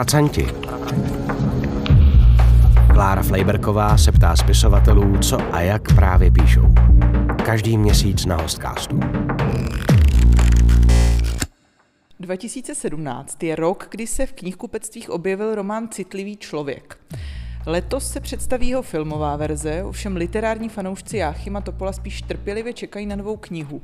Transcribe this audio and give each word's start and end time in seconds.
Pracanti. 0.00 0.46
Klára 2.92 3.22
Flejberková 3.22 3.98
se 3.98 4.12
ptá 4.12 4.36
spisovatelů, 4.36 5.18
co 5.18 5.54
a 5.54 5.60
jak 5.60 5.94
právě 5.94 6.30
píšou. 6.30 6.74
Každý 7.44 7.78
měsíc 7.78 8.26
na 8.26 8.36
Hostcastu. 8.36 9.00
2017 12.20 13.42
je 13.42 13.56
rok, 13.56 13.86
kdy 13.90 14.06
se 14.06 14.26
v 14.26 14.32
knihkupectvích 14.32 15.10
objevil 15.10 15.54
román 15.54 15.88
Citlivý 15.88 16.36
člověk. 16.36 16.98
Letos 17.66 18.10
se 18.10 18.20
představí 18.20 18.68
jeho 18.68 18.82
filmová 18.82 19.36
verze, 19.36 19.84
ovšem 19.84 20.16
literární 20.16 20.68
fanoušci 20.68 21.16
Jáchyma 21.16 21.60
Topola 21.60 21.92
spíš 21.92 22.22
trpělivě 22.22 22.72
čekají 22.72 23.06
na 23.06 23.16
novou 23.16 23.36
knihu. 23.36 23.82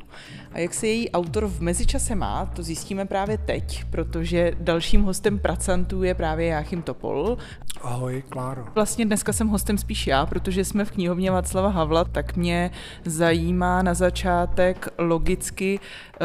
A 0.52 0.58
jak 0.58 0.74
se 0.74 0.86
její 0.86 1.10
autor 1.10 1.46
v 1.46 1.60
mezičase 1.60 2.14
má, 2.14 2.46
to 2.46 2.62
zjistíme 2.62 3.04
právě 3.04 3.38
teď, 3.38 3.84
protože 3.90 4.52
dalším 4.60 5.02
hostem 5.02 5.38
Pracantů 5.38 6.02
je 6.02 6.14
právě 6.14 6.46
Jáchym 6.46 6.82
Topol. 6.82 7.38
Ahoj, 7.82 8.22
Kláro. 8.28 8.64
Vlastně 8.74 9.06
dneska 9.06 9.32
jsem 9.32 9.48
hostem 9.48 9.78
spíš 9.78 10.06
já, 10.06 10.26
protože 10.26 10.64
jsme 10.64 10.84
v 10.84 10.90
knihovně 10.90 11.30
Václava 11.30 11.68
Havla, 11.68 12.04
tak 12.04 12.36
mě 12.36 12.70
zajímá 13.04 13.82
na 13.82 13.94
začátek 13.94 14.88
logicky, 14.98 15.80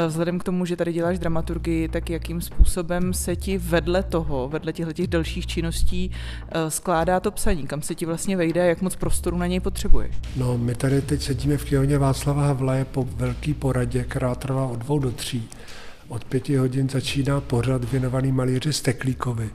vzhledem 0.07 0.39
k 0.39 0.43
tomu, 0.43 0.65
že 0.65 0.75
tady 0.75 0.93
děláš 0.93 1.19
dramaturgii, 1.19 1.87
tak 1.87 2.09
jakým 2.09 2.41
způsobem 2.41 3.13
se 3.13 3.35
ti 3.35 3.57
vedle 3.57 4.03
toho, 4.03 4.49
vedle 4.49 4.73
těchto 4.73 4.93
těch 4.93 5.07
dalších 5.07 5.47
činností 5.47 6.11
eh, 6.11 6.71
skládá 6.71 7.19
to 7.19 7.31
psaní, 7.31 7.67
kam 7.67 7.81
se 7.81 7.95
ti 7.95 8.05
vlastně 8.05 8.37
vejde, 8.37 8.67
jak 8.67 8.81
moc 8.81 8.95
prostoru 8.95 9.37
na 9.37 9.47
něj 9.47 9.59
potřebuješ? 9.59 10.15
No, 10.35 10.57
my 10.57 10.75
tady 10.75 11.01
teď 11.01 11.21
sedíme 11.21 11.57
v 11.57 11.65
knihovně 11.65 11.97
Václava 11.97 12.47
Havla 12.47 12.75
je 12.75 12.85
po 12.85 13.07
velký 13.15 13.53
poradě, 13.53 14.03
která 14.03 14.35
trvá 14.35 14.65
od 14.65 14.79
dvou 14.79 14.99
do 14.99 15.11
tří. 15.11 15.49
Od 16.07 16.23
pěti 16.23 16.55
hodin 16.55 16.89
začíná 16.89 17.41
pořad 17.41 17.83
věnovaný 17.91 18.31
malíři 18.31 18.73
Steklíkovi, 18.73 19.49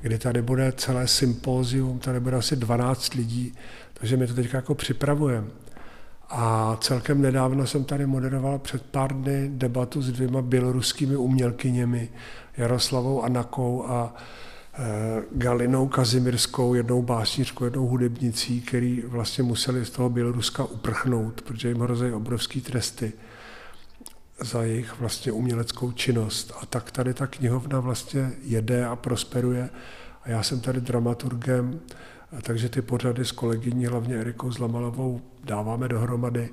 kdy 0.00 0.18
tady 0.18 0.42
bude 0.42 0.72
celé 0.72 1.08
sympózium, 1.08 1.98
tady 1.98 2.20
bude 2.20 2.36
asi 2.36 2.56
12 2.56 3.14
lidí, 3.14 3.54
takže 3.94 4.16
my 4.16 4.26
to 4.26 4.34
teď 4.34 4.54
jako 4.54 4.74
připravujeme. 4.74 5.46
A 6.28 6.76
celkem 6.80 7.22
nedávno 7.22 7.66
jsem 7.66 7.84
tady 7.84 8.06
moderoval 8.06 8.58
před 8.58 8.82
pár 8.82 9.12
dny 9.12 9.50
debatu 9.52 10.02
s 10.02 10.12
dvěma 10.12 10.42
běloruskými 10.42 11.16
umělkyněmi, 11.16 12.08
Jaroslavou 12.56 13.22
Anakou 13.22 13.84
a 13.86 14.14
Eh, 14.78 15.22
Galinou 15.32 15.88
Kazimirskou, 15.88 16.74
jednou 16.74 17.02
básnířkou, 17.02 17.64
jednou 17.64 17.86
hudebnicí, 17.86 18.60
který 18.60 19.02
vlastně 19.06 19.44
museli 19.44 19.84
z 19.84 19.90
toho 19.90 20.08
Běloruska 20.08 20.64
uprchnout, 20.64 21.42
protože 21.42 21.68
jim 21.68 21.80
hrozí 21.80 22.12
obrovský 22.12 22.60
tresty 22.60 23.12
za 24.40 24.62
jejich 24.62 25.00
vlastně 25.00 25.32
uměleckou 25.32 25.92
činnost. 25.92 26.52
A 26.62 26.66
tak 26.66 26.90
tady 26.90 27.14
ta 27.14 27.26
knihovna 27.26 27.80
vlastně 27.80 28.32
jede 28.42 28.86
a 28.86 28.96
prosperuje. 28.96 29.70
A 30.22 30.30
já 30.30 30.42
jsem 30.42 30.60
tady 30.60 30.80
dramaturgem, 30.80 31.80
takže 32.42 32.68
ty 32.68 32.82
pořady 32.82 33.24
s 33.24 33.32
kolegyní, 33.32 33.86
hlavně 33.86 34.16
Erikou 34.16 34.50
Zlamalovou, 34.50 35.20
dáváme 35.44 35.88
dohromady, 35.88 36.48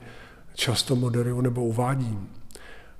často 0.54 0.96
moderuju 0.96 1.42
nebo 1.42 1.64
uvádím. 1.64 2.30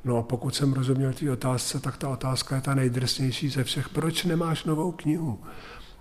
No 0.04 0.18
a 0.18 0.22
pokud 0.22 0.56
jsem 0.56 0.74
rozuměl 0.74 1.14
té 1.14 1.32
otázce, 1.32 1.80
tak 1.80 1.98
ta 1.98 2.10
otázka 2.10 2.56
je 2.56 2.62
ta 2.62 2.76
nejdrsnější 2.76 3.50
ze 3.50 3.64
všech. 3.64 3.90
Proč 3.90 4.24
nemáš 4.24 4.64
novou 4.64 4.92
knihu? 4.92 5.40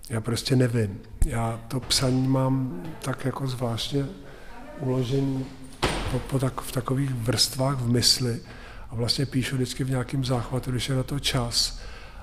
Já 0.08 0.20
prostě 0.20 0.56
nevím. 0.56 1.00
Já 1.26 1.60
to 1.68 1.80
psaní 1.80 2.28
mám 2.28 2.82
tak 3.02 3.24
jako 3.24 3.46
zvláštně 3.46 4.06
uložený 4.78 5.46
po, 6.12 6.18
po 6.18 6.38
tak, 6.38 6.60
v 6.60 6.72
takových 6.72 7.10
vrstvách 7.10 7.76
v 7.76 7.90
mysli 7.90 8.40
a 8.90 8.94
vlastně 8.94 9.26
píšu 9.26 9.56
vždycky 9.56 9.84
v 9.84 9.90
nějakém 9.90 10.24
záchvatu, 10.24 10.70
když 10.70 10.88
je 10.88 10.94
na 10.94 11.02
to 11.02 11.18
čas 11.18 11.80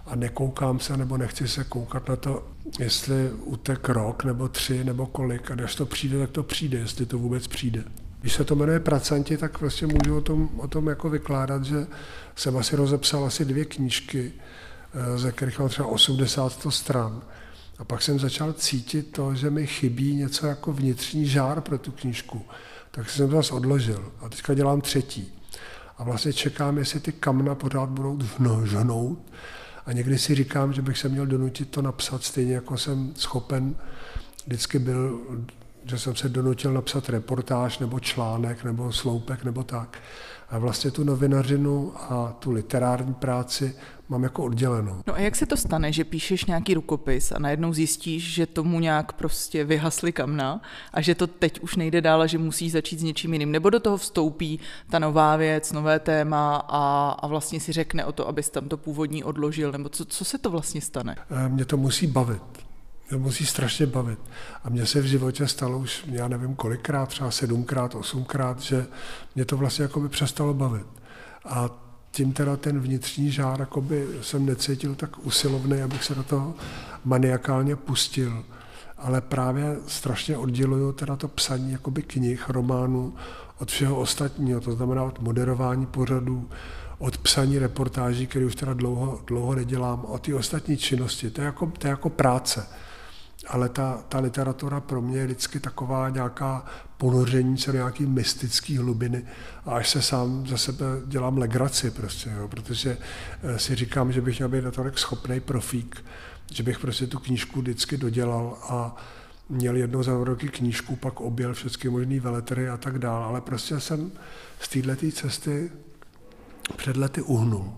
a 0.10 0.16
nekoukám 0.16 0.80
se 0.80 0.98
nebo 0.98 1.18
nechci 1.18 1.48
se 1.48 1.64
koukat 1.64 2.10
na 2.10 2.16
to, 2.16 2.48
jestli 2.80 3.32
utek 3.32 3.90
rok 3.90 4.24
nebo 4.24 4.48
tři 4.48 4.84
nebo 4.84 5.06
kolik 5.06 5.52
a 5.52 5.56
když 5.56 5.76
to 5.76 5.86
přijde, 5.86 6.20
tak 6.20 6.30
to 6.30 6.44
přijde, 6.44 6.78
jestli 6.78 7.06
to 7.06 7.18
vůbec 7.18 7.48
přijde. 7.48 7.84
Když 8.22 8.34
se 8.34 8.44
to 8.44 8.56
jmenuje 8.56 8.80
Pracanti, 8.80 9.38
tak 9.38 9.62
vlastně 9.62 9.88
můžu 9.88 10.18
o 10.18 10.22
tom, 10.22 10.50
o 10.58 10.68
tom 10.68 10.88
jako 10.88 11.10
vykládat, 11.10 11.64
že 11.64 11.88
jsem 12.36 12.58
asi 12.58 12.76
rozepsal 12.76 13.26
asi 13.26 13.46
dvě 13.46 13.66
knížky, 13.66 14.32
eh, 14.94 15.18
ze 15.18 15.32
kterých 15.32 15.60
mám 15.60 15.70
třeba 15.70 15.88
80 15.88 16.72
stran. 16.72 17.22
A 17.78 17.84
pak 17.84 18.02
jsem 18.02 18.20
začal 18.20 18.54
cítit 18.54 19.12
to, 19.12 19.36
že 19.36 19.50
mi 19.50 19.68
chybí 19.68 20.16
něco 20.16 20.48
jako 20.48 20.74
vnitřní 20.74 21.28
žár 21.28 21.62
pro 21.62 21.78
tu 21.78 21.92
knížku. 21.92 22.42
Tak 22.92 23.10
jsem 23.10 23.30
to 23.30 23.36
zase 23.36 23.54
odložil. 23.54 24.12
A 24.22 24.30
teďka 24.30 24.54
dělám 24.54 24.82
třetí. 24.82 25.34
A 25.98 26.04
vlastně 26.04 26.34
čekám, 26.34 26.78
jestli 26.78 27.00
ty 27.00 27.12
kamna 27.12 27.56
pořád 27.56 27.90
budou 27.90 28.20
žhnout. 28.64 29.20
A 29.90 29.94
někdy 29.94 30.18
si 30.18 30.36
říkám, 30.36 30.74
že 30.74 30.82
bych 30.82 30.98
se 30.98 31.10
měl 31.10 31.26
donutit 31.26 31.70
to 31.70 31.82
napsat 31.82 32.24
stejně, 32.24 32.54
jako 32.54 32.78
jsem 32.78 33.14
schopen. 33.16 33.76
Vždycky 34.46 34.80
byl 34.80 35.22
že 35.90 36.00
jsem 36.00 36.16
se 36.16 36.30
donutil 36.30 36.74
napsat 36.74 37.10
reportáž 37.10 37.80
nebo 37.80 38.00
článek 38.00 38.64
nebo 38.64 38.92
sloupek 38.92 39.44
nebo 39.44 39.64
tak. 39.64 39.98
A 40.50 40.58
vlastně 40.58 40.92
tu 40.92 41.04
novinařinu 41.04 41.94
a 41.96 42.36
tu 42.40 42.52
literární 42.52 43.14
práci 43.14 43.76
mám 44.10 44.24
jako 44.24 44.44
oddělenou. 44.44 45.02
No 45.08 45.14
a 45.14 45.20
jak 45.20 45.36
se 45.36 45.46
to 45.46 45.58
stane, 45.58 45.92
že 45.92 46.04
píšeš 46.04 46.46
nějaký 46.46 46.74
rukopis 46.74 47.32
a 47.32 47.40
najednou 47.40 47.74
zjistíš, 47.74 48.34
že 48.34 48.46
tomu 48.46 48.80
nějak 48.80 49.14
prostě 49.14 49.64
vyhasly 49.64 50.12
kamna 50.12 50.62
a 50.94 51.02
že 51.02 51.16
to 51.16 51.28
teď 51.28 51.60
už 51.60 51.76
nejde 51.76 52.02
dál 52.02 52.22
a 52.22 52.28
že 52.28 52.38
musíš 52.38 52.72
začít 52.72 53.00
s 53.00 53.04
něčím 53.04 53.34
jiným? 53.34 53.52
Nebo 53.52 53.70
do 53.70 53.80
toho 53.80 53.98
vstoupí 53.98 54.60
ta 54.90 55.00
nová 55.00 55.36
věc, 55.36 55.72
nové 55.72 56.00
téma 56.00 56.56
a, 56.68 57.12
a 57.20 57.28
vlastně 57.28 57.60
si 57.60 57.72
řekne 57.72 58.06
o 58.06 58.12
to, 58.12 58.28
abys 58.28 58.50
tam 58.50 58.70
to 58.70 58.78
původní 58.78 59.24
odložil? 59.24 59.72
Nebo 59.72 59.90
co, 59.90 60.06
co 60.06 60.26
se 60.26 60.38
to 60.38 60.50
vlastně 60.50 60.82
stane? 60.82 61.16
Eh, 61.46 61.50
mě 61.50 61.66
to 61.66 61.78
musí 61.78 62.08
bavit 62.08 62.69
mě 63.10 63.20
musí 63.20 63.46
strašně 63.46 63.86
bavit. 63.86 64.20
A 64.64 64.70
mně 64.70 64.86
se 64.86 65.02
v 65.02 65.06
životě 65.06 65.48
stalo 65.48 65.78
už, 65.78 66.04
já 66.12 66.28
nevím 66.28 66.56
kolikrát, 66.56 67.10
třeba 67.10 67.32
sedmkrát, 67.32 67.96
osmkrát, 67.96 68.60
že 68.60 68.88
mě 69.36 69.46
to 69.46 69.58
vlastně 69.58 69.84
jako 69.84 70.00
by 70.00 70.10
přestalo 70.10 70.54
bavit. 70.54 70.88
A 71.46 71.70
tím 72.12 72.34
teda 72.34 72.58
ten 72.58 72.80
vnitřní 72.80 73.32
žár 73.32 73.68
by 73.82 74.08
jsem 74.22 74.46
necítil 74.46 74.96
tak 74.96 75.26
usilovný, 75.26 75.82
abych 75.82 76.04
se 76.04 76.16
do 76.16 76.24
toho 76.24 76.54
maniakálně 77.06 77.76
pustil. 77.76 78.44
Ale 78.98 79.22
právě 79.22 79.78
strašně 79.88 80.38
odděluju 80.38 80.92
teda 80.92 81.16
to 81.16 81.28
psaní 81.28 81.72
jakoby 81.72 82.02
knih, 82.02 82.50
románů 82.50 83.16
od 83.60 83.72
všeho 83.72 83.96
ostatního, 83.96 84.62
to 84.62 84.72
znamená 84.72 85.04
od 85.04 85.20
moderování 85.20 85.86
pořadů, 85.86 86.50
od 86.98 87.18
psaní 87.18 87.60
reportáží, 87.60 88.28
které 88.28 88.46
už 88.46 88.56
teda 88.56 88.74
dlouho, 88.74 89.22
dlouho 89.28 89.56
nedělám, 89.56 90.06
od 90.06 90.22
ty 90.22 90.34
ostatní 90.34 90.78
činnosti. 90.78 91.30
To 91.30 91.42
je 91.42 91.46
jako, 91.46 91.72
to 91.78 91.88
je 91.88 91.90
jako 91.90 92.10
práce 92.10 92.68
ale 93.48 93.70
ta, 93.70 94.04
ta 94.10 94.20
literatura 94.20 94.80
pro 94.80 95.02
mě 95.02 95.18
je 95.18 95.26
vždycky 95.26 95.60
taková 95.60 96.10
nějaká 96.10 96.66
ponoření 96.98 97.58
se 97.58 97.72
do 97.72 97.78
nějaký 97.78 98.06
mystický 98.06 98.78
hlubiny 98.78 99.26
a 99.66 99.76
až 99.76 99.90
se 99.90 100.02
sám 100.02 100.48
za 100.48 100.58
sebe 100.58 100.86
dělám 101.06 101.38
legraci 101.38 101.92
prostě, 101.92 102.30
jo, 102.30 102.48
protože 102.48 102.98
eh, 103.44 103.60
si 103.60 103.76
říkám, 103.76 104.12
že 104.12 104.22
bych 104.22 104.38
měl 104.40 104.50
být 104.50 104.64
natolik 104.64 104.98
schopný 104.98 105.40
profík, 105.40 106.06
že 106.54 106.64
bych 106.64 106.80
prostě 106.80 107.08
tu 107.08 107.20
knížku 107.20 107.62
vždycky 107.62 107.98
dodělal 107.98 108.58
a 108.70 108.96
měl 109.50 109.76
jednou 109.76 110.04
za 110.04 110.24
roky 110.24 110.50
knížku, 110.50 110.96
pak 110.96 111.22
objel 111.22 111.54
všechny 111.54 111.90
možné 111.90 112.20
veletry 112.20 112.70
a 112.70 112.78
tak 112.78 113.00
dále, 113.00 113.26
ale 113.26 113.42
prostě 113.42 113.80
jsem 113.80 114.12
z 114.60 114.68
této 114.68 115.12
cesty 115.12 115.72
před 116.76 116.98
lety 116.98 117.22
uhnul. 117.22 117.74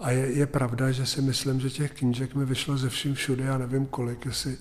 A 0.00 0.10
je, 0.10 0.32
je 0.32 0.46
pravda, 0.46 0.92
že 0.92 1.06
si 1.06 1.22
myslím, 1.22 1.60
že 1.60 1.70
těch 1.70 1.92
knížek 1.92 2.34
mi 2.34 2.44
vyšlo 2.44 2.76
ze 2.76 2.88
vším 2.88 3.14
všude, 3.14 3.44
já 3.44 3.58
nevím 3.58 3.86
kolik, 3.86 4.26
jestli 4.26 4.58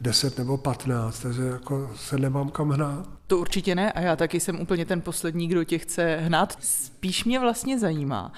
10 0.00 0.38
nebo 0.38 0.56
15, 0.56 1.20
takže 1.20 1.42
jako 1.42 1.90
se 1.96 2.18
nemám 2.18 2.48
kam 2.48 2.70
hnát. 2.70 3.08
To 3.26 3.38
určitě 3.38 3.74
ne 3.74 3.92
a 3.92 4.00
já 4.00 4.16
taky 4.16 4.40
jsem 4.40 4.60
úplně 4.60 4.84
ten 4.84 5.00
poslední, 5.00 5.48
kdo 5.48 5.64
tě 5.64 5.78
chce 5.78 6.16
hnát. 6.16 6.58
Spíš 6.60 7.24
mě 7.24 7.40
vlastně 7.40 7.78
zajímá, 7.78 8.32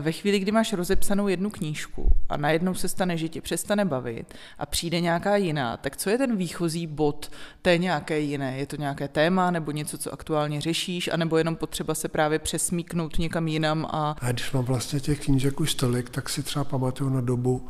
ve 0.00 0.12
chvíli, 0.12 0.38
kdy 0.38 0.52
máš 0.52 0.72
rozepsanou 0.72 1.28
jednu 1.28 1.50
knížku 1.50 2.08
a 2.28 2.36
najednou 2.36 2.74
se 2.74 2.88
stane, 2.88 3.16
že 3.16 3.28
tě 3.28 3.40
přestane 3.40 3.84
bavit 3.84 4.34
a 4.58 4.66
přijde 4.66 5.00
nějaká 5.00 5.36
jiná, 5.36 5.76
tak 5.76 5.96
co 5.96 6.10
je 6.10 6.18
ten 6.18 6.36
výchozí 6.36 6.86
bod 6.86 7.30
té 7.62 7.78
nějaké 7.78 8.20
jiné? 8.20 8.58
Je 8.58 8.66
to 8.66 8.76
nějaké 8.76 9.08
téma 9.08 9.50
nebo 9.50 9.70
něco, 9.70 9.98
co 9.98 10.12
aktuálně 10.12 10.60
řešíš, 10.60 11.08
anebo 11.08 11.38
jenom 11.38 11.56
potřeba 11.56 11.94
se 11.94 12.08
právě 12.08 12.38
přesmíknout 12.38 13.18
někam 13.18 13.48
jinam? 13.48 13.86
A... 13.90 14.16
a 14.20 14.32
když 14.32 14.52
mám 14.52 14.64
vlastně 14.64 15.00
těch 15.00 15.24
knížek 15.24 15.60
už 15.60 15.74
tolik, 15.74 16.10
tak 16.10 16.28
si 16.28 16.42
třeba 16.42 16.64
pamatuju 16.64 17.10
na 17.10 17.20
dobu, 17.20 17.68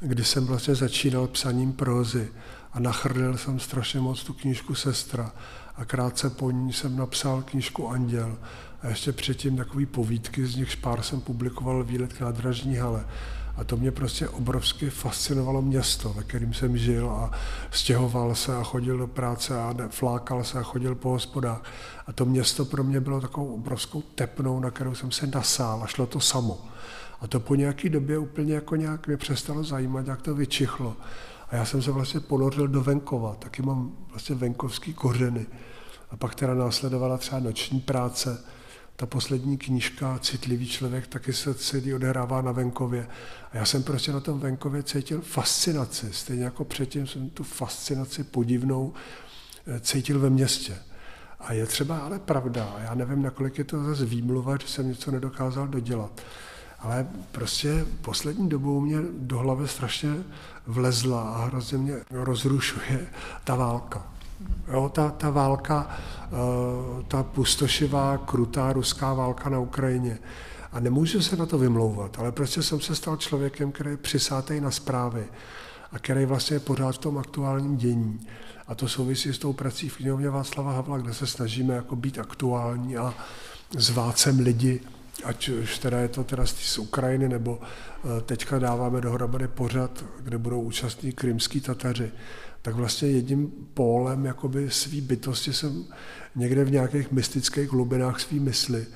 kdy 0.00 0.24
jsem 0.24 0.46
vlastně 0.46 0.74
začínal 0.74 1.26
psaním 1.26 1.72
prózy 1.72 2.28
a 2.72 2.80
nachrdil 2.80 3.36
jsem 3.36 3.60
strašně 3.60 4.00
moc 4.00 4.24
tu 4.24 4.32
knížku 4.32 4.74
Sestra. 4.74 5.32
a 5.76 5.84
krátce 5.84 6.30
po 6.30 6.50
ní 6.50 6.72
jsem 6.72 6.96
napsal 6.96 7.42
knížku 7.42 7.88
Anděl 7.88 8.38
a 8.82 8.88
ještě 8.88 9.12
předtím 9.12 9.56
takový 9.56 9.86
povídky, 9.86 10.46
z 10.46 10.56
nich 10.56 10.76
pár 10.76 11.02
jsem 11.02 11.20
publikoval 11.20 11.84
výlet 11.84 12.12
k 12.12 12.20
nádražní 12.20 12.76
hale. 12.76 13.04
A 13.56 13.64
to 13.64 13.76
mě 13.76 13.90
prostě 13.90 14.28
obrovsky 14.28 14.90
fascinovalo 14.90 15.62
město, 15.62 16.12
ve 16.12 16.22
kterém 16.22 16.54
jsem 16.54 16.78
žil 16.78 17.10
a 17.10 17.30
stěhoval 17.70 18.34
se 18.34 18.56
a 18.56 18.62
chodil 18.62 18.98
do 18.98 19.06
práce 19.06 19.60
a 19.60 19.74
flákal 19.90 20.44
se 20.44 20.58
a 20.58 20.62
chodil 20.62 20.94
po 20.94 21.08
hospodách. 21.08 21.62
A 22.06 22.12
to 22.12 22.24
město 22.24 22.64
pro 22.64 22.84
mě 22.84 23.00
bylo 23.00 23.20
takovou 23.20 23.54
obrovskou 23.54 24.02
tepnou, 24.02 24.60
na 24.60 24.70
kterou 24.70 24.94
jsem 24.94 25.10
se 25.10 25.26
nasál 25.26 25.82
a 25.82 25.86
šlo 25.86 26.06
to 26.06 26.20
samo. 26.20 26.58
A 27.20 27.26
to 27.26 27.40
po 27.40 27.54
nějaké 27.54 27.88
době 27.88 28.18
úplně 28.18 28.54
jako 28.54 28.76
nějak 28.76 29.06
mě 29.06 29.16
přestalo 29.16 29.64
zajímat, 29.64 30.06
jak 30.06 30.22
to 30.22 30.34
vyčichlo. 30.34 30.96
A 31.52 31.56
já 31.56 31.64
jsem 31.64 31.82
se 31.82 31.90
vlastně 31.90 32.20
ponořil 32.20 32.68
do 32.68 32.80
venkova, 32.80 33.34
taky 33.34 33.62
mám 33.62 33.92
vlastně 34.10 34.34
venkovský 34.34 34.94
kořeny. 34.94 35.46
A 36.10 36.16
pak 36.16 36.34
teda 36.34 36.54
následovala 36.54 37.18
třeba 37.18 37.40
noční 37.40 37.80
práce, 37.80 38.44
ta 38.96 39.06
poslední 39.06 39.58
knížka 39.58 40.18
Citlivý 40.18 40.68
člověk 40.68 41.06
taky 41.06 41.32
se 41.32 41.54
celý 41.54 41.94
odehrává 41.94 42.42
na 42.42 42.52
venkově. 42.52 43.08
A 43.52 43.56
já 43.56 43.64
jsem 43.64 43.82
prostě 43.82 44.12
na 44.12 44.20
tom 44.20 44.40
venkově 44.40 44.82
cítil 44.82 45.20
fascinaci. 45.20 46.12
Stejně 46.12 46.44
jako 46.44 46.64
předtím 46.64 47.06
jsem 47.06 47.30
tu 47.30 47.44
fascinaci 47.44 48.24
podivnou 48.24 48.92
eh, 49.66 49.80
cítil 49.80 50.18
ve 50.18 50.30
městě. 50.30 50.78
A 51.40 51.52
je 51.52 51.66
třeba 51.66 51.98
ale 51.98 52.18
pravda, 52.18 52.76
já 52.82 52.94
nevím, 52.94 53.22
nakolik 53.22 53.58
je 53.58 53.64
to 53.64 53.84
zase 53.84 54.04
výmluva, 54.04 54.56
že 54.56 54.68
jsem 54.68 54.88
něco 54.88 55.10
nedokázal 55.10 55.68
dodělat. 55.68 56.22
Ale 56.82 57.06
prostě 57.32 57.86
poslední 58.00 58.48
dobou 58.48 58.80
mě 58.80 58.98
do 59.18 59.38
hlavy 59.38 59.68
strašně 59.68 60.14
vlezla 60.66 61.22
a 61.22 61.44
hrozně 61.44 61.78
mě 61.78 61.94
rozrušuje 62.10 63.06
ta 63.44 63.54
válka. 63.54 64.06
Jo, 64.72 64.88
ta, 64.94 65.10
ta 65.10 65.30
válka, 65.30 65.90
eh, 65.90 67.02
ta 67.08 67.22
pustošivá, 67.22 68.18
krutá 68.18 68.72
ruská 68.72 69.14
válka 69.14 69.50
na 69.50 69.58
Ukrajině. 69.58 70.18
A 70.72 70.80
nemůžu 70.80 71.22
se 71.22 71.36
na 71.36 71.46
to 71.46 71.58
vymlouvat, 71.58 72.18
ale 72.18 72.32
prostě 72.32 72.62
jsem 72.62 72.80
se 72.80 72.94
stal 72.94 73.16
člověkem, 73.16 73.72
který 73.72 73.90
je 73.90 73.96
přisátej 73.96 74.60
na 74.60 74.70
zprávy 74.70 75.24
a 75.92 75.98
který 75.98 76.24
vlastně 76.24 76.56
je 76.56 76.60
pořád 76.60 76.92
v 76.92 76.98
tom 76.98 77.18
aktuálním 77.18 77.76
dění. 77.76 78.26
A 78.66 78.74
to 78.74 78.88
souvisí 78.88 79.32
s 79.32 79.38
tou 79.38 79.52
prací 79.52 79.88
v 79.88 79.96
knihovně 79.96 80.30
Václava 80.30 80.72
Havla, 80.72 80.98
kde 80.98 81.14
se 81.14 81.26
snažíme 81.26 81.74
jako 81.74 81.96
být 81.96 82.18
aktuální 82.18 82.96
a 82.96 83.14
zvát 83.76 84.18
sem 84.18 84.38
lidi, 84.40 84.80
ať 85.24 85.48
už 85.48 85.78
teda 85.78 85.98
je 85.98 86.08
to 86.08 86.24
teda 86.24 86.46
z 86.46 86.78
Ukrajiny, 86.78 87.28
nebo 87.28 87.60
eh, 87.60 88.20
teďka 88.20 88.58
dáváme 88.58 89.00
dohromady 89.00 89.48
pořad, 89.48 90.04
kde 90.20 90.38
budou 90.38 90.60
účastní 90.60 91.12
krymský 91.12 91.60
Tataři 91.60 92.12
tak 92.62 92.74
vlastně 92.74 93.08
jedním 93.08 93.52
pólem 93.74 94.24
jakoby 94.24 94.70
svý 94.70 95.00
bytosti 95.00 95.52
jsem 95.52 95.84
někde 96.36 96.64
v 96.64 96.70
nějakých 96.70 97.12
mystických 97.12 97.72
hlubinách 97.72 98.20
svý 98.20 98.40
mysli 98.40 98.86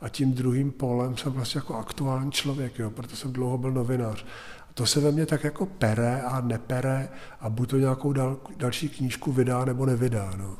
a 0.00 0.08
tím 0.08 0.32
druhým 0.32 0.72
pólem 0.72 1.16
jsem 1.16 1.32
vlastně 1.32 1.58
jako 1.58 1.74
aktuální 1.74 2.32
člověk, 2.32 2.78
jo, 2.78 2.90
proto 2.90 3.16
jsem 3.16 3.32
dlouho 3.32 3.58
byl 3.58 3.72
novinář. 3.72 4.24
To 4.76 4.86
se 4.86 5.00
ve 5.00 5.12
mně 5.12 5.26
tak 5.26 5.44
jako 5.44 5.66
pere 5.66 6.22
a 6.22 6.40
nepere 6.40 7.08
a 7.40 7.50
buď 7.50 7.70
to 7.70 7.78
nějakou 7.78 8.12
dal, 8.12 8.36
další 8.56 8.88
knížku 8.88 9.32
vydá 9.32 9.64
nebo 9.64 9.86
nevydá. 9.86 10.32
No. 10.36 10.56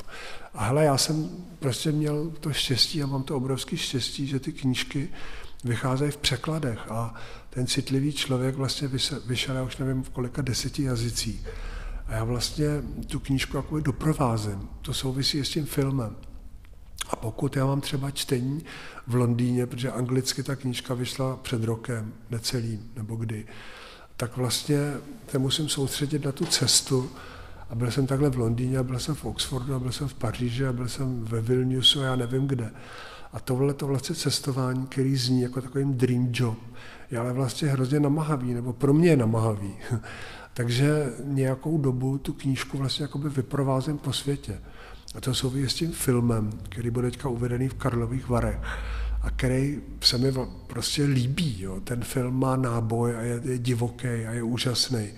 A 0.55 0.65
hele, 0.65 0.85
já 0.85 0.99
jsem 0.99 1.31
prostě 1.59 1.93
měl 1.93 2.31
to 2.41 2.53
štěstí 2.53 3.03
a 3.03 3.07
mám 3.07 3.23
to 3.23 3.37
obrovské 3.37 3.77
štěstí, 3.77 4.27
že 4.27 4.41
ty 4.41 4.53
knížky 4.53 5.09
vycházejí 5.65 6.11
v 6.11 6.17
překladech 6.17 6.91
a 6.91 7.15
ten 7.51 7.67
citlivý 7.67 8.13
člověk 8.13 8.55
vlastně 8.55 8.89
vyšel, 9.27 9.57
já 9.57 9.63
už 9.63 9.77
nevím 9.77 10.03
v 10.03 10.11
kolika 10.11 10.43
deseti 10.43 10.83
jazycích. 10.83 11.47
A 12.07 12.13
já 12.13 12.25
vlastně 12.25 12.67
tu 13.07 13.21
knížku 13.21 13.57
jako 13.57 13.81
doprovázím. 13.81 14.69
To 14.83 14.95
souvisí 14.95 15.45
s 15.45 15.51
tím 15.51 15.67
filmem. 15.67 16.17
A 17.11 17.17
pokud 17.17 17.57
já 17.57 17.67
mám 17.67 17.81
třeba 17.81 18.11
čtení 18.11 18.65
v 19.07 19.15
Londýně, 19.15 19.67
protože 19.67 19.93
anglicky 19.93 20.43
ta 20.43 20.57
knížka 20.57 20.95
vyšla 20.95 21.37
před 21.37 21.65
rokem, 21.65 22.13
necelým, 22.31 22.91
nebo 22.97 23.17
kdy, 23.17 23.47
tak 24.17 24.37
vlastně 24.37 24.79
se 25.29 25.39
musím 25.39 25.69
soustředit 25.69 26.25
na 26.25 26.33
tu 26.33 26.47
cestu. 26.47 27.11
A 27.71 27.75
byl 27.75 27.91
jsem 27.91 28.07
takhle 28.07 28.31
v 28.31 28.39
Londýně, 28.39 28.79
a 28.79 28.83
byl 28.83 28.99
jsem 28.99 29.15
v 29.15 29.25
Oxfordu, 29.25 29.75
a 29.75 29.79
byl 29.79 29.93
jsem 29.93 30.09
v 30.09 30.15
Paříži, 30.15 30.67
a 30.67 30.73
byl 30.73 30.89
jsem 30.89 31.25
ve 31.25 31.41
Vilniusu, 31.41 32.01
a 32.01 32.05
já 32.05 32.17
nevím 32.17 32.47
kde. 32.47 32.71
A 33.33 33.41
tohle 33.41 33.75
to 33.75 33.87
vlastně 33.87 34.15
cestování, 34.15 34.87
který 34.87 35.17
zní 35.17 35.43
jako 35.43 35.61
takový 35.61 35.85
dream 35.85 36.29
job, 36.33 36.59
je 37.11 37.19
ale 37.19 37.33
vlastně 37.33 37.69
hrozně 37.69 38.01
namahavý, 38.01 38.55
nebo 38.55 38.73
pro 38.73 38.95
mě 38.95 39.09
je 39.09 39.17
namahavý. 39.17 39.75
Takže 40.55 41.13
nějakou 41.25 41.79
dobu 41.79 42.19
tu 42.19 42.33
knížku 42.33 42.79
vlastně 42.79 43.03
jakoby 43.03 43.29
vyprovázím 43.29 43.99
po 43.99 44.13
světě. 44.13 44.61
A 45.15 45.21
to 45.21 45.35
souvisí 45.35 45.71
s 45.71 45.75
tím 45.75 45.93
filmem, 45.93 46.53
který 46.69 46.91
bude 46.91 47.11
teďka 47.11 47.29
uvedený 47.29 47.69
v 47.69 47.75
Karlových 47.75 48.29
Varech 48.29 48.59
a 49.27 49.31
který 49.31 49.81
se 50.01 50.19
mi 50.19 50.33
prostě 50.67 51.05
líbí. 51.05 51.61
Jo. 51.61 51.81
Ten 51.81 52.05
film 52.05 52.39
má 52.39 52.57
náboj 52.57 53.17
a 53.17 53.21
je, 53.21 53.41
je 53.45 53.59
divoký 53.59 54.07
a 54.07 54.33
je 54.33 54.43
úžasný. 54.43 55.09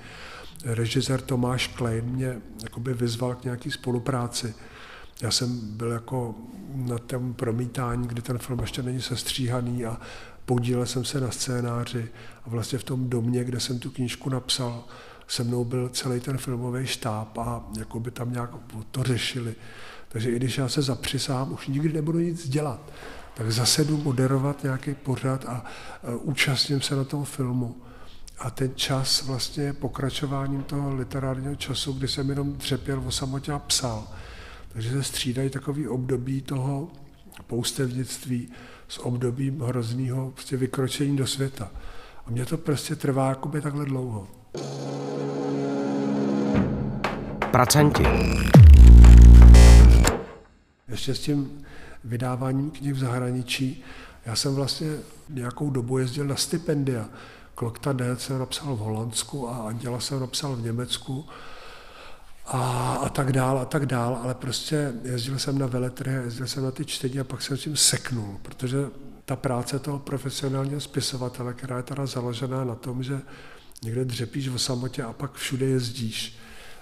Režisér 0.65 1.21
Tomáš 1.21 1.67
Klein 1.67 2.05
mě 2.05 2.37
jakoby 2.63 2.95
vyzval 2.95 3.35
k 3.35 3.45
nějaký 3.45 3.71
spolupráci. 3.71 4.55
Já 5.23 5.31
jsem 5.31 5.61
byl 5.77 5.91
jako 5.91 6.35
na 6.75 6.99
tom 6.99 7.35
promítání, 7.35 8.09
kdy 8.09 8.23
ten 8.23 8.39
film 8.39 8.59
ještě 8.61 8.83
není 8.83 9.03
sestříhaný 9.03 9.85
a 9.85 10.01
podílel 10.45 10.87
jsem 10.87 11.05
se 11.05 11.21
na 11.21 11.31
scénáři 11.31 12.09
a 12.45 12.51
vlastně 12.51 12.79
v 12.79 12.85
tom 12.85 13.11
domě, 13.11 13.45
kde 13.45 13.61
jsem 13.61 13.79
tu 13.79 13.91
knížku 13.91 14.31
napsal, 14.31 14.85
se 15.27 15.45
mnou 15.45 15.65
byl 15.65 15.89
celý 15.89 16.21
ten 16.21 16.39
filmový 16.39 16.87
štáb 16.87 17.39
a 17.39 17.65
jako 17.79 18.01
by 18.01 18.11
tam 18.11 18.33
nějak 18.33 18.51
to 18.91 19.03
řešili. 19.03 19.55
Takže 20.09 20.31
i 20.31 20.37
když 20.37 20.59
já 20.59 20.69
se 20.69 20.83
zapřisám, 20.83 21.53
už 21.53 21.69
nikdy 21.69 21.93
nebudu 21.93 22.19
nic 22.19 22.49
dělat, 22.49 22.93
tak 23.39 23.53
zase 23.53 23.85
jdu 23.85 23.97
moderovat 23.97 24.63
nějaký 24.63 24.95
pořad 24.95 25.45
a 25.45 25.65
účastním 26.23 26.81
se 26.81 26.97
na 26.97 27.05
tom 27.05 27.25
filmu. 27.25 27.77
A 28.39 28.51
ten 28.51 28.71
čas 28.75 29.23
vlastně 29.23 29.65
je 29.65 29.73
pokračováním 29.73 30.63
toho 30.63 30.95
literárního 30.95 31.55
času, 31.55 31.93
kdy 31.93 32.09
jsem 32.09 32.31
jenom 32.31 32.53
dřepěl 32.53 33.03
o 33.07 33.11
samotě 33.11 33.53
a 33.53 33.59
psal. 33.59 34.09
Takže 34.73 34.91
se 34.91 35.03
střídají 35.03 35.51
takový 35.51 35.89
období 35.89 36.43
toho 36.43 36.89
poustevnictví 37.47 38.49
s 38.89 38.99
obdobím 38.99 39.61
hrozného 39.61 40.31
prostě 40.31 40.57
vykročení 40.57 41.17
do 41.17 41.27
světa. 41.27 41.71
A 42.27 42.31
mě 42.31 42.47
to 42.47 42.57
prostě 42.57 42.97
trvá 42.97 43.29
jakoby 43.29 43.61
takhle 43.61 43.85
dlouho. 43.85 44.29
Pracanti. 47.51 48.05
Ještě 50.89 51.15
s 51.15 51.21
tím 51.21 51.65
vydáváním 52.05 52.71
knih 52.71 52.95
v 52.95 52.99
zahraničí, 52.99 53.85
já 54.27 54.37
jsem 54.37 54.55
vlastně 54.55 54.97
nějakou 55.29 55.71
dobu 55.71 55.99
jezdil 55.99 56.25
na 56.25 56.37
stipendia. 56.37 57.09
Klokta 57.55 57.93
D 57.93 58.17
jsem 58.17 58.39
napsal 58.39 58.77
v 58.77 58.79
Holandsku 58.79 59.49
a 59.49 59.57
Anděla 59.57 60.01
jsem 60.01 60.21
napsal 60.21 60.57
v 60.57 60.63
Německu 60.63 61.27
a, 62.47 62.93
a 63.03 63.09
tak 63.09 63.33
dál 63.33 63.59
a 63.59 63.65
tak 63.65 63.87
dál, 63.87 64.21
ale 64.23 64.35
prostě 64.35 64.93
jezdil 65.03 65.39
jsem 65.39 65.59
na 65.59 65.67
veletrhy, 65.67 66.15
jezdil 66.15 66.47
jsem 66.47 66.65
na 66.65 66.71
ty 66.71 66.85
čtení 66.85 67.21
a 67.21 67.25
pak 67.25 67.43
jsem 67.43 67.57
s 67.57 67.63
tím 67.63 67.77
seknul, 67.77 68.39
protože 68.43 68.79
ta 69.25 69.37
práce 69.37 69.79
toho 69.79 69.99
profesionálního 69.99 70.81
spisovatele, 70.81 71.55
která 71.55 71.77
je 71.77 71.83
teda 71.83 72.07
založená 72.07 72.65
na 72.65 72.75
tom, 72.75 73.03
že 73.03 73.21
někde 73.83 74.05
dřepíš 74.05 74.49
o 74.49 74.59
samotě 74.59 75.03
a 75.03 75.13
pak 75.13 75.35
všude 75.35 75.67
jezdíš, 75.67 76.39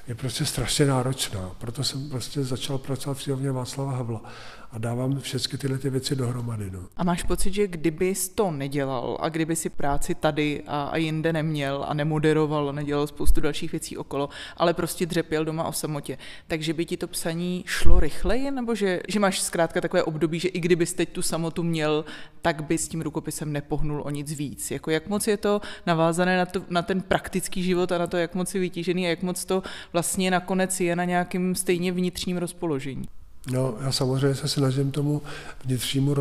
je 0.09 0.15
prostě 0.15 0.45
strašně 0.45 0.87
náročná. 0.87 1.51
Proto 1.59 1.85
jsem 1.85 2.09
prostě 2.09 2.45
začal 2.45 2.79
pracovat 2.79 3.19
v 3.19 3.25
knihovně 3.25 3.53
Václava 3.53 3.93
Havla 3.93 4.23
a 4.71 4.79
dávám 4.79 5.21
všechny 5.21 5.59
tyhle 5.59 5.79
ty 5.79 5.91
věci 5.91 6.17
dohromady. 6.17 6.71
No. 6.71 6.81
A 6.97 7.05
máš 7.05 7.23
pocit, 7.23 7.55
že 7.55 7.67
kdyby 7.67 8.15
to 8.35 8.51
nedělal 8.51 9.19
a 9.21 9.29
kdyby 9.29 9.57
si 9.57 9.71
práci 9.71 10.15
tady 10.15 10.63
a, 10.67 10.83
a 10.83 10.97
jinde 10.97 11.33
neměl 11.33 11.85
a 11.89 11.95
nemoderoval, 11.95 12.73
nedělal 12.73 13.07
spoustu 13.07 13.41
dalších 13.41 13.73
věcí 13.73 13.97
okolo, 13.97 14.29
ale 14.57 14.75
prostě 14.75 15.07
dřepěl 15.07 15.45
doma 15.45 15.65
o 15.65 15.73
samotě, 15.73 16.19
takže 16.47 16.75
by 16.75 16.85
ti 16.85 16.97
to 16.97 17.09
psaní 17.09 17.65
šlo 17.67 18.01
rychleji, 18.01 18.51
nebo 18.51 18.75
že, 18.75 19.01
že 19.09 19.21
máš 19.21 19.41
zkrátka 19.41 19.81
takové 19.81 20.03
období, 20.03 20.41
že 20.41 20.49
i 20.49 20.61
kdybys 20.61 20.95
teď 20.95 21.09
tu 21.09 21.23
samotu 21.23 21.63
měl, 21.63 22.05
tak 22.43 22.65
by 22.65 22.79
s 22.79 22.89
tím 22.89 23.01
rukopisem 23.01 23.53
nepohnul 23.53 24.03
o 24.05 24.11
nic 24.11 24.33
víc. 24.33 24.71
Jako 24.71 24.91
jak 24.91 25.09
moc 25.09 25.27
je 25.27 25.37
to 25.37 25.61
navázané 25.87 26.39
na, 26.39 26.47
to, 26.47 26.63
na 26.71 26.83
ten 26.83 27.01
praktický 27.01 27.63
život 27.63 27.93
a 27.93 27.99
na 27.99 28.07
to, 28.07 28.17
jak 28.17 28.35
moc 28.35 28.55
je 28.55 28.61
vytížený 28.61 29.07
a 29.07 29.11
jak 29.11 29.23
moc 29.23 29.45
to 29.45 29.63
vlastně 29.93 30.31
nakonec 30.31 30.81
je 30.81 30.97
na 30.97 31.05
nějakým 31.05 31.55
stejně 31.55 31.93
vnitřním 31.93 32.37
rozpoložení. 32.37 33.09
No, 33.53 33.75
já 33.81 33.93
samozřejmě 33.93 34.35
se 34.35 34.49
snažím 34.49 34.91
tomu 34.91 35.23
vnitřnímu 35.65 36.15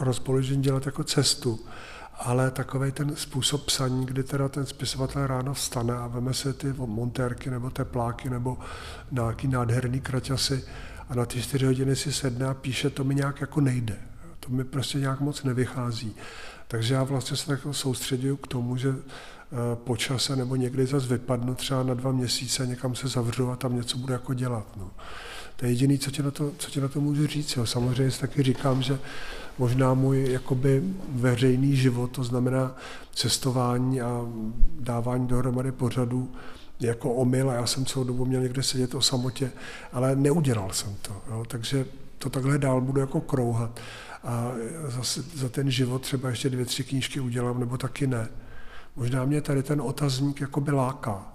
rozpoložení 0.00 0.62
dělat 0.62 0.86
jako 0.86 1.04
cestu, 1.04 1.60
ale 2.20 2.50
takový 2.50 2.92
ten 2.92 3.16
způsob 3.16 3.64
psaní, 3.64 4.06
kdy 4.06 4.22
teda 4.22 4.48
ten 4.48 4.66
spisovatel 4.66 5.26
ráno 5.26 5.54
vstane 5.54 5.94
a 5.94 6.06
veme 6.06 6.34
se 6.34 6.52
ty 6.52 6.72
montérky 6.76 7.50
nebo 7.50 7.70
tepláky 7.70 8.30
nebo 8.30 8.58
nějaký 9.10 9.48
nádherný 9.48 10.00
kraťasy 10.00 10.64
a 11.08 11.14
na 11.14 11.26
ty 11.26 11.42
čtyři 11.42 11.66
hodiny 11.66 11.96
si 11.96 12.12
sedne 12.12 12.46
a 12.46 12.54
píše, 12.54 12.90
to 12.90 13.04
mi 13.04 13.14
nějak 13.14 13.40
jako 13.40 13.60
nejde. 13.60 13.96
To 14.40 14.50
mi 14.50 14.64
prostě 14.64 14.98
nějak 14.98 15.20
moc 15.20 15.42
nevychází. 15.42 16.16
Takže 16.68 16.94
já 16.94 17.02
vlastně 17.02 17.36
se 17.36 17.46
tak 17.46 17.60
soustředuju 17.70 18.36
k 18.36 18.46
tomu, 18.46 18.76
že 18.76 18.88
eh, 18.90 19.56
po 19.74 19.96
čase 19.96 20.36
nebo 20.36 20.56
někdy 20.56 20.86
zase 20.86 21.06
vypadnu 21.06 21.54
třeba 21.54 21.82
na 21.82 21.94
dva 21.94 22.12
měsíce, 22.12 22.66
někam 22.66 22.94
se 22.94 23.08
zavřu 23.08 23.50
a 23.50 23.56
tam 23.56 23.76
něco 23.76 23.98
budu 23.98 24.12
jako 24.12 24.34
dělat. 24.34 24.76
No. 24.76 24.90
To 25.60 25.66
je 25.66 25.72
jediné, 25.72 25.98
co, 25.98 26.22
na 26.22 26.30
to, 26.30 26.52
co 26.58 26.70
ti 26.70 26.80
na 26.80 26.88
to 26.88 27.00
můžu 27.00 27.26
říct. 27.26 27.56
Jo. 27.56 27.66
Samozřejmě 27.66 28.10
si 28.10 28.20
taky 28.20 28.42
říkám, 28.42 28.82
že 28.82 28.98
možná 29.58 29.94
můj 29.94 30.32
jakoby 30.32 30.82
veřejný 31.08 31.76
život, 31.76 32.10
to 32.10 32.24
znamená 32.24 32.76
cestování 33.14 34.00
a 34.00 34.26
dávání 34.80 35.26
dohromady 35.26 35.72
pořadů, 35.72 36.32
jako 36.80 37.12
omyl 37.12 37.50
a 37.50 37.54
já 37.54 37.66
jsem 37.66 37.84
celou 37.84 38.04
dobu 38.04 38.24
měl 38.24 38.42
někde 38.42 38.62
sedět 38.62 38.94
o 38.94 39.02
samotě, 39.02 39.52
ale 39.92 40.16
neudělal 40.16 40.72
jsem 40.72 40.96
to. 41.02 41.22
Jo. 41.30 41.44
Takže 41.48 41.86
to 42.18 42.30
takhle 42.30 42.58
dál 42.58 42.80
budu 42.80 43.00
jako 43.00 43.20
krouhat 43.20 43.80
a 44.24 44.52
zase 44.88 45.22
za 45.22 45.48
ten 45.48 45.70
život 45.70 46.02
třeba 46.02 46.28
ještě 46.28 46.50
dvě, 46.50 46.64
tři 46.64 46.84
knížky 46.84 47.20
udělám, 47.20 47.60
nebo 47.60 47.76
taky 47.76 48.06
ne. 48.06 48.28
Možná 48.96 49.24
mě 49.24 49.40
tady 49.40 49.62
ten 49.62 49.80
otazník 49.80 50.40
jako 50.40 50.60
by 50.60 50.70
láká, 50.70 51.32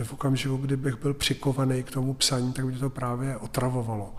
že 0.00 0.04
v 0.04 0.12
okamžiku, 0.12 0.56
kdybych 0.56 0.96
byl 0.96 1.14
přikovaný 1.14 1.82
k 1.82 1.90
tomu 1.90 2.14
psaní, 2.14 2.52
tak 2.52 2.64
mě 2.64 2.78
to 2.78 2.90
právě 2.90 3.36
otravovalo. 3.36 4.14